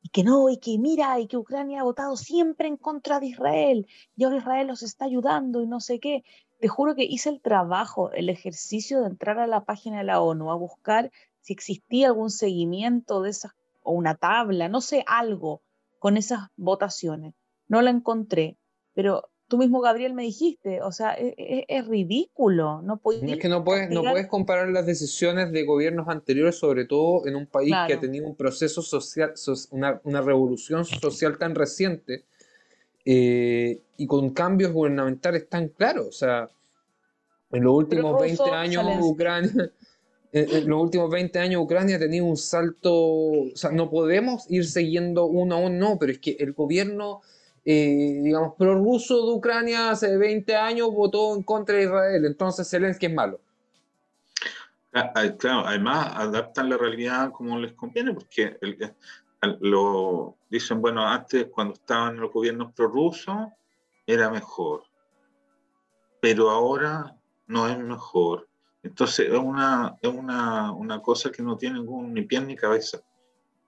[0.00, 3.26] y que no, y que mira, y que Ucrania ha votado siempre en contra de
[3.26, 3.86] Israel,
[4.16, 6.24] y ahora Israel los está ayudando y no sé qué.
[6.60, 10.22] Te juro que hice el trabajo, el ejercicio de entrar a la página de la
[10.22, 13.52] ONU a buscar si existía algún seguimiento de esas,
[13.82, 15.60] o una tabla, no sé, algo
[15.98, 17.34] con esas votaciones.
[17.68, 18.56] No la encontré,
[18.94, 22.80] pero tú mismo, Gabriel, me dijiste, o sea, e, e, es, ridículo.
[22.80, 27.26] No es que no puedes, no puedes comparar las decisiones de gobiernos anteriores, sobre todo
[27.26, 29.34] en un país que ha tenido un proceso social,
[29.70, 32.24] una, una revolución social tan reciente
[33.04, 36.06] eh, y con cambios gubernamentales tan claros.
[36.06, 36.48] O sea,
[37.50, 39.70] en los últimos 20 años Ucrania...
[40.34, 44.64] En, los últimos 20 años Ucrania ha tenido un salto, o sea, no podemos ir
[44.64, 47.20] siguiendo uno a uno, no, pero es que el gobierno
[47.64, 53.06] eh, digamos, prorruso de Ucrania hace 20 años votó en contra de Israel, entonces Zelensky
[53.06, 53.40] es malo.
[54.92, 58.58] Ah, ah, claro, además adaptan la realidad como les conviene, porque
[59.60, 63.48] lo dicen, bueno, antes cuando estaban los gobiernos prorrusos
[64.06, 64.82] era mejor,
[66.20, 68.48] pero ahora no es mejor.
[68.82, 73.00] Entonces es una, es una, una cosa que no tiene ningún, ni pie ni cabeza.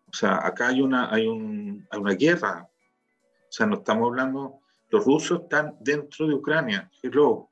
[0.09, 2.69] O sea, acá hay una, hay, un, hay una guerra
[3.57, 7.49] sea, no estamos hablando, los rusos están dentro de Ucrania, hello,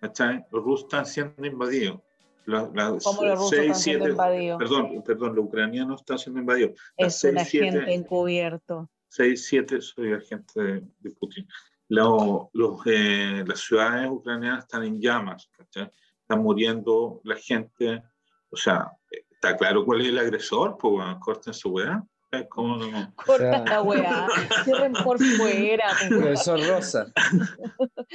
[0.00, 0.44] ¿cachai?
[0.50, 2.00] Los rusos están siendo invadidos.
[2.44, 4.58] ¿Cómo los rusos están siendo invadidos?
[4.58, 6.80] Perdón, perdón, los ucranianos están siendo invadidos.
[6.96, 8.90] Es un agente encubierto.
[9.10, 10.60] 6-7, soy agente
[10.98, 11.48] de, Putin.
[11.88, 12.48] los,
[12.86, 15.90] eh, las ciudades ucranianas están en llamas, ¿cachai?
[16.20, 18.02] Están muriendo la gente.
[18.50, 22.02] O sea, está claro cuál es el agresor, pues corten su weá.
[22.50, 23.12] ¿Cómo no?
[23.26, 24.26] Corta la weá,
[24.64, 25.86] cierren por fuera.
[26.08, 27.12] Profesor Rosa.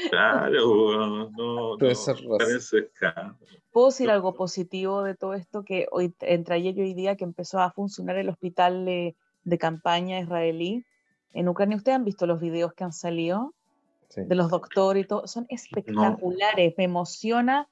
[0.09, 2.77] Claro, no, Profesor no, Rosa.
[3.71, 5.63] ¿Puedo decir algo positivo de todo esto?
[5.63, 9.57] Que hoy, entre ayer y hoy día, que empezó a funcionar el hospital de, de
[9.57, 10.85] campaña israelí
[11.33, 11.77] en Ucrania.
[11.77, 13.53] ¿Ustedes han visto los videos que han salido?
[14.15, 15.25] De los doctores y todo.
[15.25, 16.75] Son espectaculares.
[16.77, 17.67] Me emociona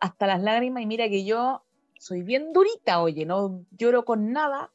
[0.00, 0.82] hasta las lágrimas.
[0.82, 1.62] Y mira que yo
[1.98, 4.70] soy bien durita, oye, no lloro con nada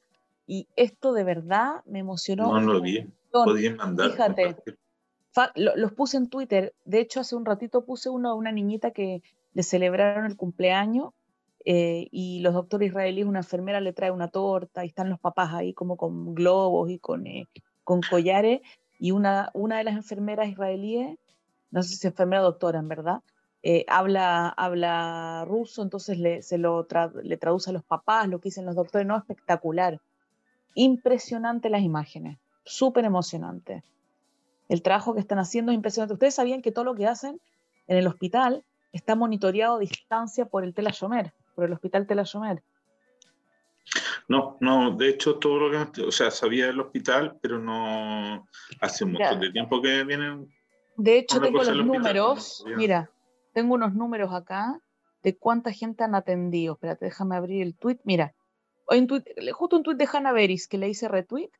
[0.47, 2.53] y esto de verdad me emocionó.
[2.53, 3.05] No, no lo vi.
[3.31, 4.11] Podían mandar.
[4.11, 4.55] Fíjate,
[5.55, 6.73] los puse en Twitter.
[6.85, 9.21] De hecho, hace un ratito puse uno a una niñita que
[9.53, 11.13] le celebraron el cumpleaños
[11.65, 15.53] eh, y los doctores israelíes, una enfermera le trae una torta y están los papás
[15.53, 17.45] ahí como con globos y con, eh,
[17.83, 18.61] con collares.
[18.99, 21.17] Y una, una de las enfermeras israelíes,
[21.69, 23.21] no sé si enfermera o doctora en verdad,
[23.63, 26.87] eh, habla, habla ruso, entonces le, se lo
[27.21, 29.05] le traduce a los papás lo que dicen los doctores.
[29.05, 29.99] No, espectacular.
[30.79, 33.83] Impresionante las imágenes, súper emocionante.
[34.69, 36.13] El trabajo que están haciendo es impresionante.
[36.13, 37.41] Ustedes sabían que todo lo que hacen
[37.87, 42.61] en el hospital está monitoreado a distancia por el Telayomer, por el hospital Telayomer.
[44.27, 48.45] No, no, de hecho todo lo que, o sea, sabía del hospital, pero no
[48.79, 50.47] hace un montón de tiempo que vienen.
[50.95, 53.09] De hecho tengo los números, mira,
[53.51, 54.79] tengo unos números acá
[55.23, 56.75] de cuánta gente han atendido.
[56.75, 57.97] Espérate, déjame abrir el tweet.
[58.03, 58.35] Mira,
[59.53, 61.51] justo un tuit de Hannah Beris que le hice retweet,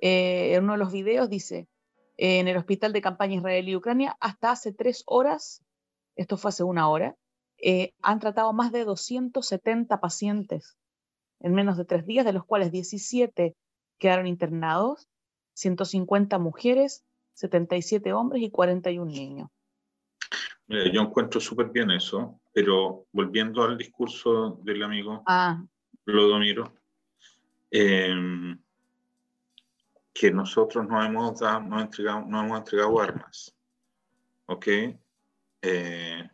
[0.00, 1.68] eh, en uno de los videos dice,
[2.16, 5.64] en el hospital de campaña israelí Ucrania, hasta hace tres horas,
[6.16, 7.16] esto fue hace una hora,
[7.60, 10.76] eh, han tratado más de 270 pacientes
[11.40, 13.56] en menos de tres días, de los cuales 17
[13.98, 15.08] quedaron internados,
[15.54, 17.04] 150 mujeres,
[17.34, 19.48] 77 hombres y 41 niños.
[20.68, 25.64] yo encuentro súper bien eso, pero volviendo al discurso del amigo, ah,
[26.12, 26.74] Lodomiro,
[27.70, 28.56] eh,
[30.12, 33.54] que nosotros no hemos, dado, no, entregado, no hemos entregado armas.
[34.46, 34.66] ¿Ok?
[35.62, 36.30] Eh,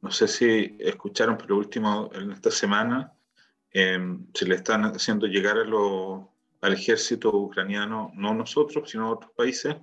[0.00, 3.12] no sé si escucharon, pero último, en esta semana
[3.70, 3.98] eh,
[4.32, 9.76] se le están haciendo llegar al ejército ucraniano, no nosotros, sino otros países,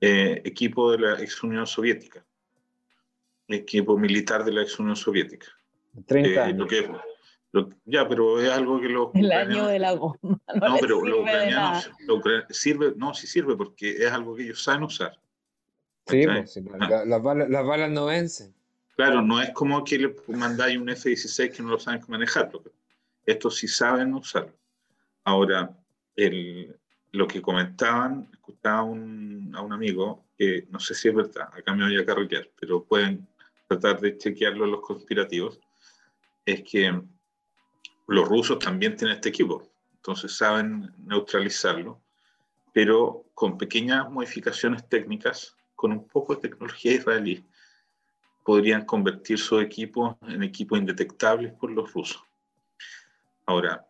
[0.00, 2.24] equipo de la ex Unión Soviética,
[3.48, 5.48] equipo militar de la ex Unión Soviética.
[6.06, 6.68] 30 años
[7.84, 9.14] ya, pero es algo que los.
[9.14, 10.18] El año de la goma.
[10.22, 11.90] No, pero los ucranianos.
[12.50, 15.18] sirve, no, sí sirve porque es algo que ellos saben usar.
[16.06, 17.04] Sí, pues, ah.
[17.06, 18.54] las, balas, no vencen.
[18.96, 22.62] Claro, no es como que le mandáis un F-16 que no lo saben manejarlo.
[23.24, 24.54] Estos sí saben usarlo.
[25.24, 25.70] Ahora,
[26.16, 26.74] el,
[27.12, 31.74] lo que comentaban, escuchaba un, a un amigo, que no sé si es verdad, acá
[31.74, 33.26] me voy a carretear, pero pueden
[33.66, 35.60] tratar de chequearlo los conspirativos,
[36.44, 37.02] es que
[38.08, 39.62] los rusos también tienen este equipo.
[39.94, 42.00] entonces saben neutralizarlo,
[42.72, 47.44] pero con pequeñas modificaciones técnicas, con un poco de tecnología israelí,
[48.44, 52.22] podrían convertir su equipo en equipos indetectables por los rusos.
[53.44, 53.86] Ahora,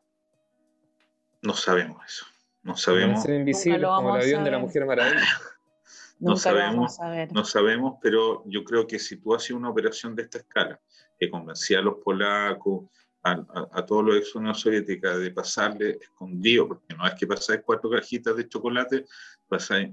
[1.42, 2.26] no sabemos eso.
[2.64, 3.22] No sabemos.
[3.22, 5.20] Ser invisible como el avión de la Mujer Maravilla.
[6.18, 6.98] no sabemos,
[7.30, 10.80] no sabemos, pero yo creo que si tú haces una operación de esta escala,
[11.18, 12.86] que convencía a los polacos,
[13.22, 17.90] a, todos los ex Unión Soviética de pasarle escondido, porque no es que pasáis cuatro
[17.90, 19.04] cajitas de chocolate,
[19.48, 19.90] pasáis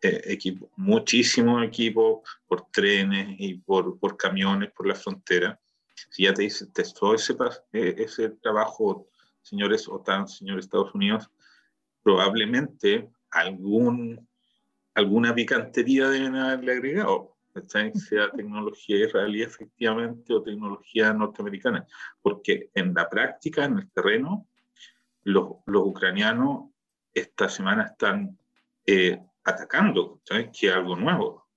[0.00, 5.58] eh, equipo, muchísimos equipos por trenes y por, por camiones por la frontera.
[6.10, 6.66] Si ya te dice,
[6.98, 7.34] todo ese,
[7.72, 9.08] eh, ese trabajo,
[9.40, 11.30] señores OTAN, señores Estados Unidos,
[12.02, 14.28] probablemente algún,
[14.94, 21.86] alguna picantería deben haberle agregado sea tecnología israelí efectivamente o tecnología norteamericana,
[22.20, 24.48] porque en la práctica, en el terreno,
[25.22, 26.70] los, los ucranianos
[27.12, 28.38] esta semana están
[28.86, 30.50] eh, atacando, ¿sabes?
[30.52, 31.48] que es algo nuevo.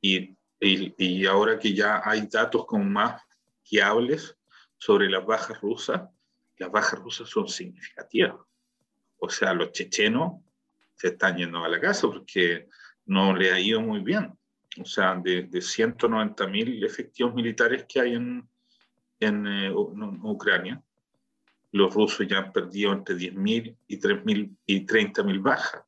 [0.00, 3.22] Y, y, y, ahora que ya hay datos como más
[3.62, 4.36] fiables
[4.78, 6.02] sobre las bajas rusas,
[6.56, 8.36] las bajas rusas son significativas.
[9.18, 10.42] O sea, los chechenos
[10.94, 12.68] se están yendo a la casa porque
[13.04, 14.36] no le ha ido muy bien
[14.80, 18.48] o sea, de, de 190 mil efectivos militares que hay en,
[19.20, 20.82] en, eh, Ucrania,
[21.72, 25.82] los rusos ya han perdido entre 10.000 y 3.000 y 30.000 bajas,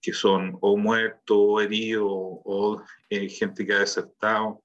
[0.00, 4.62] que son o muertos, o heridos, o eh, gente que ha desertado,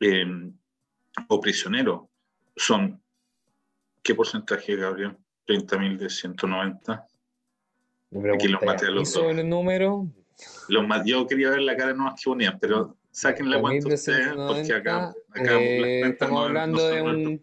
[0.00, 0.52] em,
[1.28, 2.02] o prisioneros.
[2.56, 3.00] Son,
[4.02, 5.16] ¿qué porcentaje, Gabriel?
[5.46, 7.06] 30.000 de 190.
[8.34, 9.24] Aquí los maté a los dos.
[9.24, 10.06] el número?
[11.04, 15.14] Yo quería ver la cara de Nuevas que pero saquen la cuenta ustedes, porque acá,
[15.30, 17.40] acá eh, estamos hablando de un,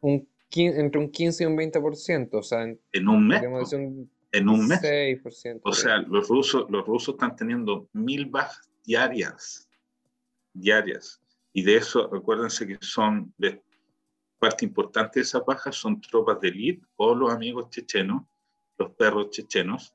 [0.00, 3.42] un, entre un 15 y un 20%, o sea, en, en un mes.
[4.32, 4.80] en un mes.
[4.80, 9.68] 6%, o sea, los rusos, los rusos están teniendo mil bajas diarias,
[10.52, 11.20] diarias.
[11.52, 13.62] Y de eso, recuérdense que son de
[14.38, 18.22] parte importante de esas bajas son tropas de élite o los amigos chechenos,
[18.78, 19.94] los perros chechenos,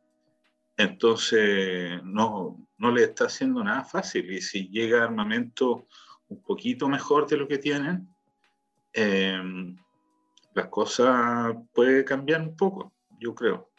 [0.78, 4.32] entonces, no, no le está haciendo nada fácil.
[4.32, 5.88] Y si llega armamento
[6.28, 8.08] un poquito mejor de lo que tienen,
[8.94, 9.42] eh,
[10.54, 13.70] las cosas puede cambiar un poco, yo creo.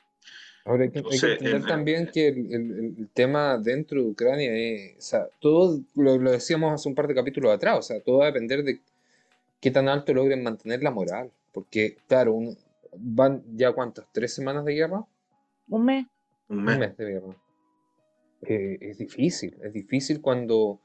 [0.64, 5.80] Ahora hay que, entender también que el, tema dentro de Ucrania es, o sea, todo
[5.94, 8.64] lo, lo, decíamos hace un par de capítulos atrás, o sea, todo va a depender
[8.64, 8.80] de
[9.60, 12.36] qué tan alto logren mantener la moral, porque claro,
[12.98, 15.04] van ya cuántas, tres semanas de guerra.
[15.68, 16.06] Un mes.
[16.48, 17.36] Un mes, de guerra.
[18.42, 20.80] Eh, es difícil, es difícil cuando,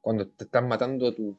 [0.00, 1.36] cuando te están matando a tus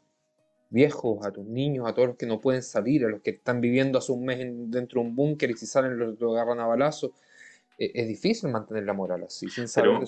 [0.69, 3.61] viejos, a tus niños, a todos los que no pueden salir, a los que están
[3.61, 4.39] viviendo hace un mes
[4.71, 7.11] dentro de un búnker y si salen los, agarran a balazos.
[7.77, 9.99] Eh, es difícil mantener la moral así, sin saber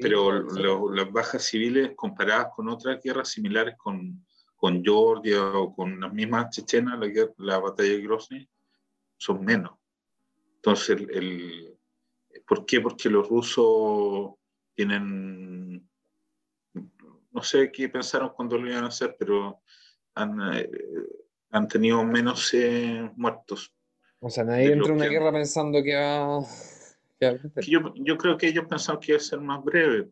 [0.00, 4.22] Pero, pero las bajas civiles comparadas con otras guerras similares con,
[4.56, 8.48] con Georgia o con las mismas chechenas, la, la batalla de Grozny,
[9.16, 9.72] son menos.
[10.56, 11.78] Entonces, el,
[12.50, 12.80] ¿Por qué?
[12.80, 14.32] Porque los rusos
[14.74, 15.88] tienen,
[17.30, 19.62] no sé qué pensaron cuando lo iban a hacer, pero
[20.16, 20.68] han, eh,
[21.50, 23.72] han tenido menos eh, muertos.
[24.18, 26.40] O sea, nadie entra en una guerra pensando que va...
[27.68, 30.10] yo, yo, creo que ellos pensaban que iba a ser más breve,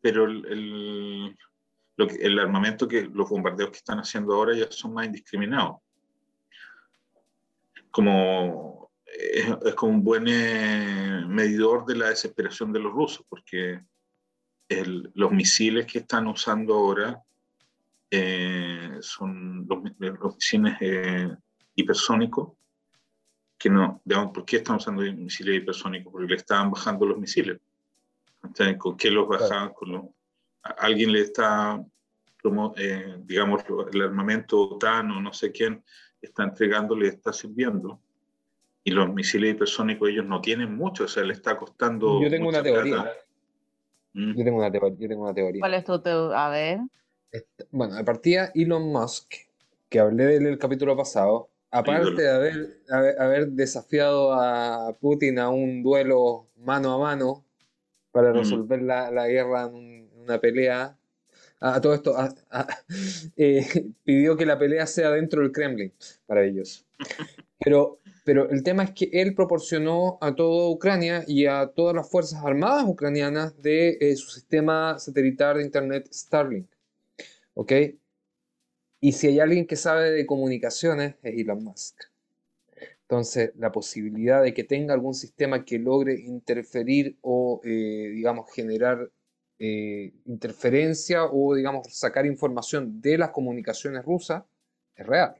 [0.00, 1.36] pero el,
[1.94, 5.76] lo que, el armamento que los bombardeos que están haciendo ahora ya son más indiscriminados.
[7.92, 8.67] Como
[9.18, 13.80] es, como un buen eh, medidor de la desesperación de los rusos, porque
[15.14, 17.22] los misiles que están usando ahora
[18.10, 19.82] eh, son los,
[20.34, 21.36] misiles eh,
[21.74, 22.52] hipersónicos,
[23.58, 26.12] que no, digamos, ¿por qué están usando misiles hipersónicos?
[26.12, 27.58] Porque le estaban bajando los misiles.
[28.78, 29.72] ¿Con qué los bajaban?
[29.72, 30.14] Con
[30.62, 31.84] alguien le está,
[33.24, 35.82] digamos, el armamento OTAN o no sé quién
[36.20, 38.00] está entregando, le está sirviendo
[38.88, 42.22] y los misiles hipersónicos ellos no tienen mucho, o sea, le está costando.
[42.22, 43.12] Yo tengo una teoría.
[44.14, 44.34] ¿Mm?
[44.34, 45.60] Yo, tengo una yo tengo una teoría.
[45.60, 46.46] ¿Cuál es tu teoría?
[46.46, 46.78] A ver.
[47.70, 49.34] Bueno, de partida Elon Musk,
[49.90, 52.80] que hablé del el capítulo pasado, aparte de haber,
[53.18, 57.44] haber, desafiado a Putin a un duelo mano a mano
[58.10, 58.36] para mm.
[58.36, 60.96] resolver la, la, guerra en una pelea,
[61.60, 62.16] a, todo esto,
[63.36, 63.66] eh,
[64.02, 65.92] pidió que la pelea sea dentro del Kremlin,
[66.26, 66.86] para ellos.
[67.58, 67.98] Pero
[68.28, 72.44] pero el tema es que él proporcionó a toda Ucrania y a todas las Fuerzas
[72.44, 76.68] Armadas ucranianas de eh, su sistema satelital de Internet Starlink.
[77.54, 77.72] ¿Ok?
[79.00, 82.02] Y si hay alguien que sabe de comunicaciones, es Elon Musk.
[83.00, 89.10] Entonces, la posibilidad de que tenga algún sistema que logre interferir o, eh, digamos, generar
[89.58, 94.44] eh, interferencia o, digamos, sacar información de las comunicaciones rusas
[94.96, 95.34] es real.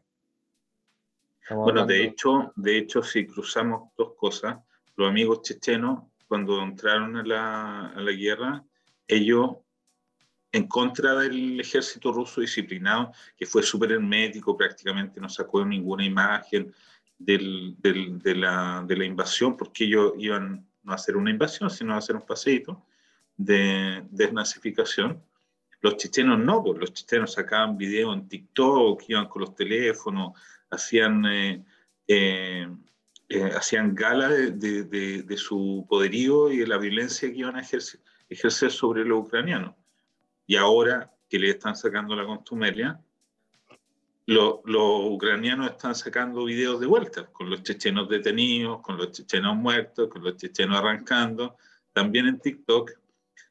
[1.51, 4.59] Bueno, de hecho, de hecho, si cruzamos dos cosas,
[4.97, 8.65] los amigos chechenos, cuando entraron a la, a la guerra,
[9.07, 9.57] ellos
[10.53, 16.75] en contra del ejército ruso disciplinado, que fue súper hermético, prácticamente no sacó ninguna imagen,
[17.19, 21.69] del, del, de, la, de, la, invasión, porque ellos iban no a hacer una invasión,
[21.69, 22.87] sino a hacer un paseíto
[23.37, 25.23] de desnazificación.
[25.81, 30.33] Los chichenos no, pues los chichenos sacaban videos en TikTok, iban con los teléfonos,
[30.71, 31.65] hacían, eh,
[32.07, 32.69] eh,
[33.29, 39.05] eh, hacían gala de, su poderío y de la violencia que iban a ejercer, sobre
[39.05, 39.75] los ucranianos.
[40.47, 43.01] Y ahora que le están sacando la contumelia,
[44.27, 50.09] los, ucranianos están sacando videos de vuelta, con los chechenos detenidos, con los chechenos muertos,
[50.09, 51.57] con los chechenos arrancando,
[51.93, 52.93] también en TikTok.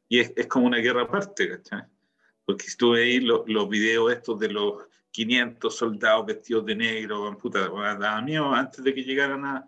[0.10, 1.84] Y es, como una guerra aparte, ¿cachai?
[2.46, 4.84] Porque si tú veis los videos estos de los
[5.18, 9.68] 500 soldados vestidos de negro, puta, daba miedo antes de que llegaran a,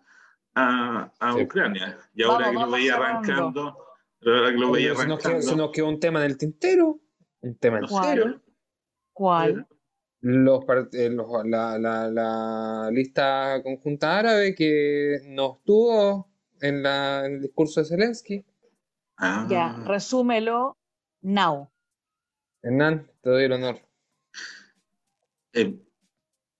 [0.53, 1.97] a, a Ucrania.
[2.13, 3.77] Y ahora que lo veía arrancando,
[4.23, 5.41] ahora que lo veía arrancando.
[5.41, 6.99] Se nos, quedó, un tema en el tintero.
[7.41, 8.41] Un tema en el tintero.
[9.11, 9.67] ¿Cuál?
[10.21, 11.09] los, eh,
[11.45, 16.29] la, la, la, lista conjunta árabe que no estuvo
[16.61, 18.45] en, la, en el discurso de Zelensky.
[19.17, 19.47] Ah.
[19.49, 20.77] Ya, resúmelo
[21.21, 21.71] now.
[22.61, 23.88] Hernán, te doy el honor.
[25.53, 25.79] Eh,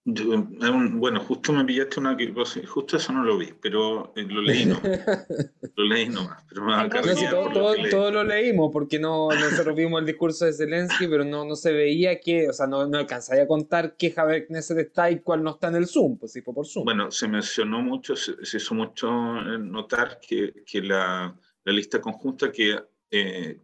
[0.05, 2.33] bueno, justo me pillaste una que
[2.67, 4.79] justo eso no lo vi, pero eh, lo leí no.
[5.75, 6.43] lo leí nomás.
[6.49, 7.49] Pero
[7.89, 11.71] todo, lo leímos porque no nosotros vimos el discurso de Zelensky, pero no, no se
[11.71, 15.43] veía que, o sea, no, no alcanzaría a contar qué Javier Knesset está y cuál
[15.43, 16.85] no está en el Zoom, pues sí fue por Zoom.
[16.85, 22.79] Bueno, se mencionó mucho, se, hizo mucho notar que, que la, la, lista conjunta que
[23.11, 23.59] eh,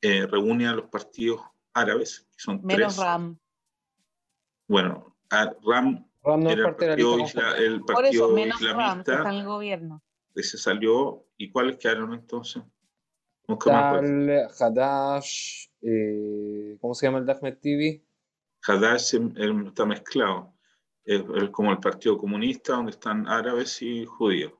[0.00, 1.40] eh, reúne a los partidos
[1.74, 3.38] árabes, que son Menos RAM.
[4.70, 5.16] Bueno,
[5.64, 9.14] RAM, no era parte el partido, de la el partido Por eso, islamista.
[9.14, 10.00] está en el gobierno.
[10.32, 11.26] Ese salió.
[11.36, 12.62] ¿Y cuáles quedaron entonces?
[13.64, 18.04] Tal, Hadash, eh, ¿cómo se llama el Ahmed TV?
[18.62, 19.16] Hadash
[19.66, 20.54] está mezclado.
[21.04, 24.52] Es, como el Partido Comunista, donde están árabes y judíos.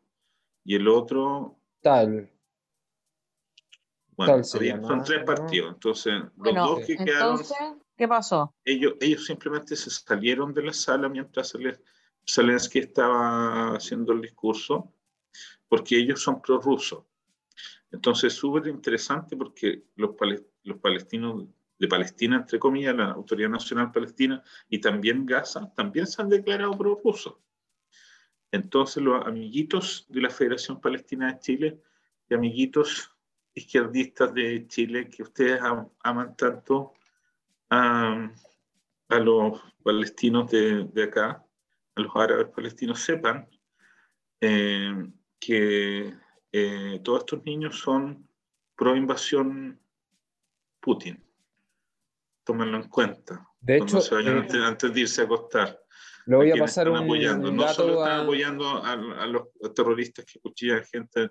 [0.64, 1.56] Y el otro.
[1.82, 2.32] Tal.
[4.16, 5.74] Bueno, Tal son tres partidos.
[5.74, 7.38] Entonces, los dos que quedaron.
[8.01, 8.55] ¿Qué pasó?
[8.64, 11.53] Ellos, ellos simplemente se salieron de la sala mientras
[12.26, 14.94] Zelensky estaba haciendo el discurso,
[15.68, 17.05] porque ellos son prorrusos.
[17.92, 20.12] Entonces, súper interesante porque los,
[20.62, 21.44] los palestinos
[21.78, 26.78] de Palestina, entre comillas, la Autoridad Nacional Palestina y también Gaza, también se han declarado
[26.78, 27.34] prorrusos.
[28.51, 31.82] Entonces, los amiguitos de la Federación Palestina de Chile
[32.30, 33.14] y amiguitos
[33.53, 35.61] izquierdistas de Chile que ustedes
[36.03, 36.94] aman tanto,
[37.71, 38.31] a,
[39.09, 41.45] los palestinos de, de, acá,
[41.95, 43.49] a los árabes palestinos, sepan
[44.41, 45.09] eh,
[45.39, 46.14] que
[46.53, 48.29] eh, todos estos niños son
[48.77, 49.81] pro invasión
[50.81, 51.23] Putin.
[52.45, 53.47] Tómenlo en cuenta.
[53.61, 55.79] De hecho, eh, antes, de irse a acostar.
[56.27, 57.53] Le voy a pasar un, apoyando.
[57.53, 61.31] no solo están apoyando a, a, los terroristas que cuchillan gente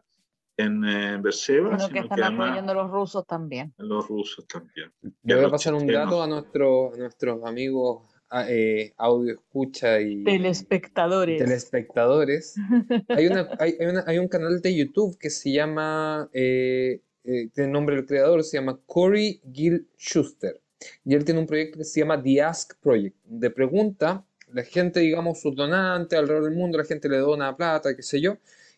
[0.60, 3.74] en eh, Berseba, sino que están apoyando a los rusos también.
[3.78, 4.92] los rusos también.
[5.24, 8.04] Le voy a pasar un dato a, nuestro, nuestros amigos
[8.48, 11.40] eh, audio escucha y telespectadores.
[11.40, 12.56] telespectadores.
[13.10, 17.68] hay, una, hay, una, hay, un canal de YouTube que se llama, eh, eh, tiene
[17.68, 20.62] el nombre del creador, se llama Corey Gil Schuster.
[21.04, 25.00] Y él tiene un proyecto que se llama The Ask Project, de pregunta, la gente,
[25.00, 28.38] digamos, sus donantes alrededor del mundo, la gente le dona plata, qué sé yo,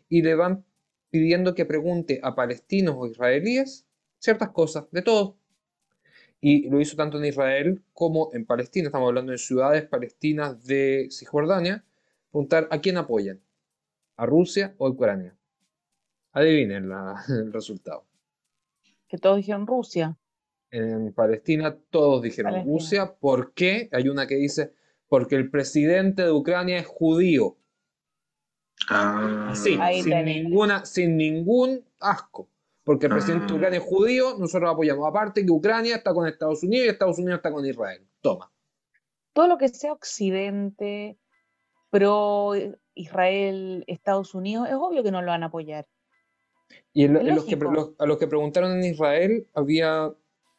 [0.09, 0.63] y le van
[1.11, 3.85] pidiendo que pregunte a palestinos o israelíes
[4.17, 5.37] ciertas cosas, de todo.
[6.39, 11.07] Y lo hizo tanto en Israel como en Palestina, estamos hablando de ciudades palestinas de
[11.11, 11.85] Cisjordania,
[12.31, 13.41] preguntar a quién apoyan,
[14.15, 15.35] a Rusia o a Ucrania.
[16.31, 16.89] Adivinen
[17.29, 18.05] el resultado.
[19.07, 20.17] Que todos dijeron Rusia.
[20.71, 23.15] En Palestina todos dijeron Rusia.
[23.19, 23.89] ¿Por qué?
[23.91, 24.71] Hay una que dice,
[25.09, 27.57] porque el presidente de Ucrania es judío.
[28.89, 29.53] Ah.
[29.55, 32.49] Sí, sin, ninguna, sin ningún asco.
[32.83, 33.55] Porque el presidente de ah.
[33.55, 35.07] Ucrania es judío, nosotros lo apoyamos.
[35.07, 38.05] Aparte que Ucrania está con Estados Unidos y Estados Unidos está con Israel.
[38.21, 38.51] Toma.
[39.33, 41.17] Todo lo que sea Occidente,
[41.89, 42.53] pro
[42.95, 45.87] Israel, Estados Unidos, es obvio que no lo van a apoyar.
[46.93, 47.57] Y los que,
[47.99, 50.11] a los que preguntaron en Israel había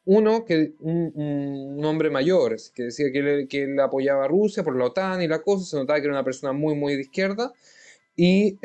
[0.05, 4.77] uno, que un, hombre mayor, que decía que él, que él apoyaba a Rusia por
[4.77, 7.53] la OTAN y la cosa, se notaba que era una persona muy, muy de izquierda
[8.17, 8.59] y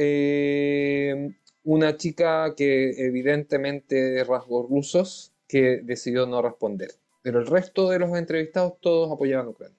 [1.63, 6.91] una chica que evidentemente de rasgos rusos que decidió no responder.
[7.21, 9.77] Pero el resto de los entrevistados todos apoyaban a Ucrania.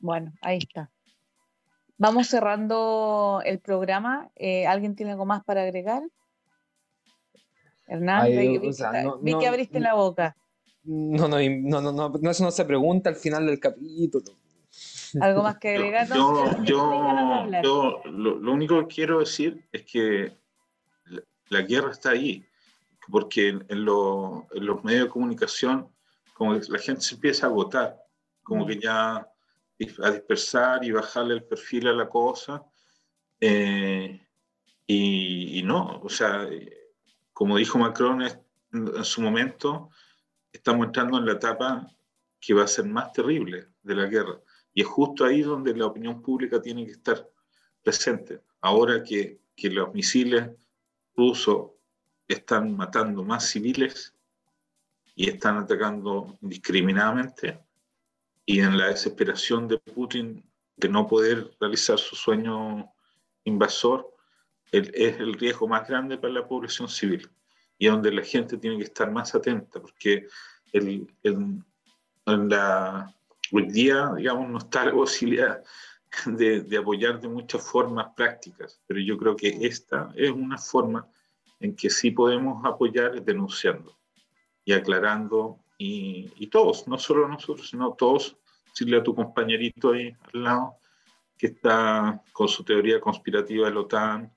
[0.00, 0.90] Bueno, ahí está.
[1.96, 4.30] Vamos cerrando el programa.
[4.34, 6.02] Eh, ¿Alguien tiene algo más para agregar?
[7.86, 8.26] Hernán,
[9.22, 10.36] vi, que abriste la boca.
[10.82, 14.24] No, no, no, no, no, eso no se pregunta al final del capítulo.
[15.20, 16.08] ¿Algo más que agregar?
[16.08, 20.36] Yo, yo, yo lo, único que quiero decir es que
[21.48, 22.44] la, guerra está ahí,
[23.10, 25.88] porque en, en, los medios de comunicación,
[26.34, 27.96] como la gente se empieza a agotar,
[28.42, 28.66] como mm.
[28.68, 29.28] que ya
[30.02, 32.64] a dispersar y bajarle el perfil a la cosa.
[33.40, 34.20] Eh,
[34.86, 36.48] y, no, o sea,
[37.32, 39.90] como dijo Macron en, su momento,
[40.52, 41.88] estamos entrando en la etapa
[42.40, 44.40] que va a ser más terrible de la guerra.
[44.74, 47.28] Y es justo ahí donde la opinión pública tiene que estar
[47.82, 48.40] presente.
[48.60, 50.50] Ahora que, que los misiles
[51.16, 51.70] rusos
[52.26, 54.14] están matando más civiles
[55.14, 57.60] y están atacando indiscriminadamente,
[58.46, 60.44] y en la desesperación de Putin
[60.76, 62.92] de no poder realizar su sueño
[63.44, 64.10] invasor,
[64.72, 67.30] es el riesgo más grande para la población civil
[67.78, 70.26] y donde la gente tiene que estar más atenta, porque
[70.72, 71.64] el, en
[72.48, 73.14] la,
[73.56, 75.62] hoy día, digamos, no está la posibilidad
[76.26, 81.08] de, de, apoyar de muchas formas prácticas, pero yo creo que esta es una forma
[81.60, 83.96] en que sí podemos apoyar denunciando
[84.64, 88.36] y aclarando y, todos, no solo nosotros, sino todos,
[88.66, 90.76] decirle a tu compañerito ahí al lado
[91.36, 94.32] que está con su teoría conspirativa de la OTAN,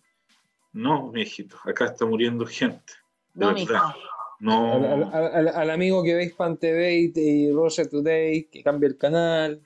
[0.73, 2.93] no, mijito, acá está muriendo gente,
[3.33, 3.93] de no, verdad.
[4.39, 5.11] No.
[5.11, 9.61] Al, amigo que veis Pan TV y, Roger Today, que cambie el canal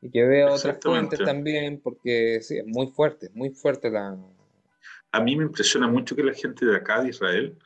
[0.00, 4.16] y que vea otras fuentes también, porque sí, es muy fuerte, muy fuerte la...
[5.12, 7.58] A mí me impresiona mucho que la gente de acá, de Israel,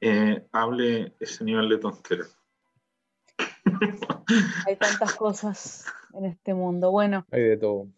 [0.00, 2.24] eh, hable ese nivel de tontería.
[4.66, 6.90] Hay tantas cosas en este mundo.
[6.90, 7.26] Bueno.
[7.30, 7.88] Hay de todo.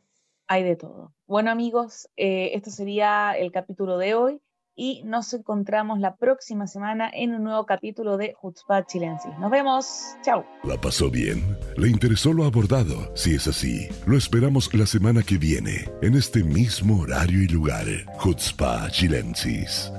[0.49, 1.15] Hay de todo.
[1.27, 4.41] Bueno amigos, eh, esto sería el capítulo de hoy
[4.75, 9.33] y nos encontramos la próxima semana en un nuevo capítulo de Hutzpah Chilensis.
[9.39, 10.17] Nos vemos.
[10.23, 10.45] Chao.
[10.65, 11.57] ¿La pasó bien?
[11.77, 13.15] ¿Le interesó lo abordado?
[13.15, 17.87] Si es así, lo esperamos la semana que viene en este mismo horario y lugar.
[18.25, 19.91] Hutzpah Chilensis.